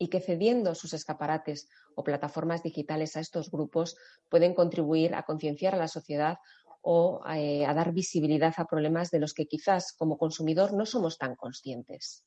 y 0.02 0.08
que 0.08 0.20
cediendo 0.20 0.74
sus 0.74 0.94
escaparates 0.94 1.70
o 1.94 2.04
plataformas 2.04 2.64
digitales 2.64 3.16
a 3.16 3.20
estos 3.20 3.52
grupos 3.52 3.96
pueden 4.30 4.56
contribuir 4.56 5.14
a 5.14 5.22
concienciar 5.22 5.76
a 5.76 5.78
la 5.78 5.88
sociedad 5.88 6.40
o 6.82 7.22
eh, 7.34 7.66
a 7.66 7.74
dar 7.74 7.94
visibilidad 7.94 8.54
a 8.58 8.66
problemas 8.66 9.12
de 9.12 9.20
los 9.20 9.34
que 9.34 9.46
quizás 9.46 9.94
como 9.94 10.18
consumidor 10.18 10.74
no 10.74 10.86
somos 10.86 11.18
tan 11.18 11.36
conscientes. 11.36 12.26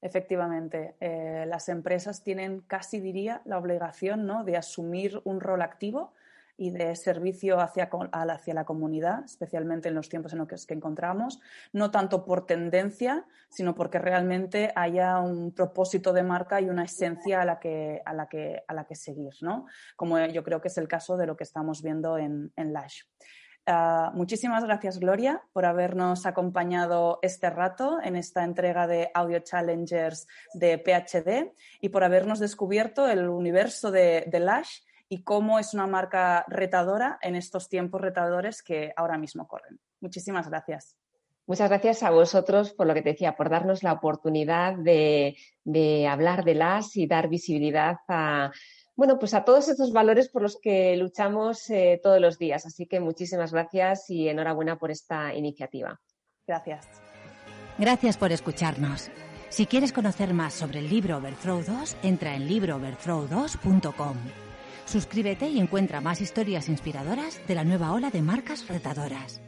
Efectivamente, 0.00 0.96
eh, 1.00 1.44
las 1.46 1.68
empresas 1.68 2.22
tienen 2.22 2.60
casi, 2.60 3.00
diría, 3.00 3.42
la 3.44 3.58
obligación 3.58 4.26
¿no? 4.26 4.44
de 4.44 4.56
asumir 4.56 5.20
un 5.24 5.40
rol 5.40 5.62
activo 5.62 6.12
y 6.58 6.72
de 6.72 6.94
servicio 6.96 7.60
hacia, 7.60 7.88
hacia 8.12 8.52
la 8.52 8.64
comunidad, 8.64 9.24
especialmente 9.24 9.88
en 9.88 9.94
los 9.94 10.08
tiempos 10.08 10.32
en 10.32 10.40
los 10.40 10.66
que 10.66 10.74
encontramos, 10.74 11.40
no 11.72 11.92
tanto 11.92 12.24
por 12.24 12.46
tendencia, 12.46 13.24
sino 13.48 13.76
porque 13.76 14.00
realmente 14.00 14.72
haya 14.74 15.20
un 15.20 15.52
propósito 15.52 16.12
de 16.12 16.24
marca 16.24 16.60
y 16.60 16.68
una 16.68 16.82
esencia 16.84 17.40
a 17.40 17.44
la 17.44 17.60
que, 17.60 18.02
a 18.04 18.12
la 18.12 18.28
que, 18.28 18.64
a 18.66 18.74
la 18.74 18.84
que 18.84 18.96
seguir, 18.96 19.34
¿no? 19.40 19.66
Como 19.94 20.18
yo 20.18 20.42
creo 20.42 20.60
que 20.60 20.68
es 20.68 20.76
el 20.78 20.88
caso 20.88 21.16
de 21.16 21.26
lo 21.26 21.36
que 21.36 21.44
estamos 21.44 21.80
viendo 21.80 22.18
en, 22.18 22.52
en 22.56 22.72
Lash. 22.72 23.02
Ah, 23.70 24.10
muchísimas 24.14 24.64
gracias, 24.64 24.98
Gloria, 24.98 25.42
por 25.52 25.64
habernos 25.64 26.26
acompañado 26.26 27.20
este 27.22 27.50
rato 27.50 27.98
en 28.02 28.16
esta 28.16 28.42
entrega 28.42 28.86
de 28.88 29.10
Audio 29.14 29.38
Challengers 29.40 30.26
de 30.54 30.78
PhD 30.78 31.52
y 31.80 31.90
por 31.90 32.02
habernos 32.02 32.40
descubierto 32.40 33.06
el 33.06 33.28
universo 33.28 33.90
de, 33.90 34.24
de 34.26 34.40
Lash 34.40 34.80
y 35.08 35.22
cómo 35.22 35.58
es 35.58 35.74
una 35.74 35.86
marca 35.86 36.44
retadora 36.48 37.18
en 37.22 37.36
estos 37.36 37.68
tiempos 37.68 38.00
retadores 38.00 38.62
que 38.62 38.92
ahora 38.96 39.18
mismo 39.18 39.46
corren. 39.46 39.78
Muchísimas 40.00 40.48
gracias. 40.48 40.96
Muchas 41.46 41.70
gracias 41.70 42.02
a 42.02 42.10
vosotros 42.10 42.72
por 42.72 42.86
lo 42.86 42.92
que 42.92 43.00
te 43.00 43.10
decía, 43.10 43.34
por 43.34 43.48
darnos 43.48 43.82
la 43.82 43.94
oportunidad 43.94 44.76
de, 44.76 45.36
de 45.64 46.06
hablar 46.06 46.44
de 46.44 46.54
las 46.54 46.94
y 46.96 47.06
dar 47.06 47.28
visibilidad 47.28 47.96
a, 48.06 48.52
bueno, 48.98 49.18
pues 49.18 49.32
a 49.32 49.44
todos 49.44 49.68
estos 49.68 49.92
valores 49.92 50.28
por 50.28 50.42
los 50.42 50.58
que 50.60 50.96
luchamos 50.96 51.70
eh, 51.70 52.00
todos 52.02 52.20
los 52.20 52.36
días. 52.36 52.66
Así 52.66 52.86
que 52.86 52.98
muchísimas 52.98 53.52
gracias 53.52 54.10
y 54.10 54.28
enhorabuena 54.28 54.76
por 54.76 54.90
esta 54.90 55.32
iniciativa. 55.34 56.00
Gracias. 56.46 56.86
Gracias 57.78 58.16
por 58.16 58.32
escucharnos. 58.32 59.08
Si 59.50 59.66
quieres 59.66 59.92
conocer 59.92 60.34
más 60.34 60.52
sobre 60.52 60.80
el 60.80 60.90
libro 60.90 61.18
Overthrow 61.18 61.62
2, 61.62 61.96
entra 62.02 62.34
en 62.34 62.48
librooverthrow2.com. 62.48 64.47
Suscríbete 64.88 65.46
y 65.50 65.60
encuentra 65.60 66.00
más 66.00 66.22
historias 66.22 66.70
inspiradoras 66.70 67.46
de 67.46 67.54
la 67.54 67.62
nueva 67.62 67.92
ola 67.92 68.10
de 68.10 68.22
marcas 68.22 68.66
retadoras. 68.68 69.42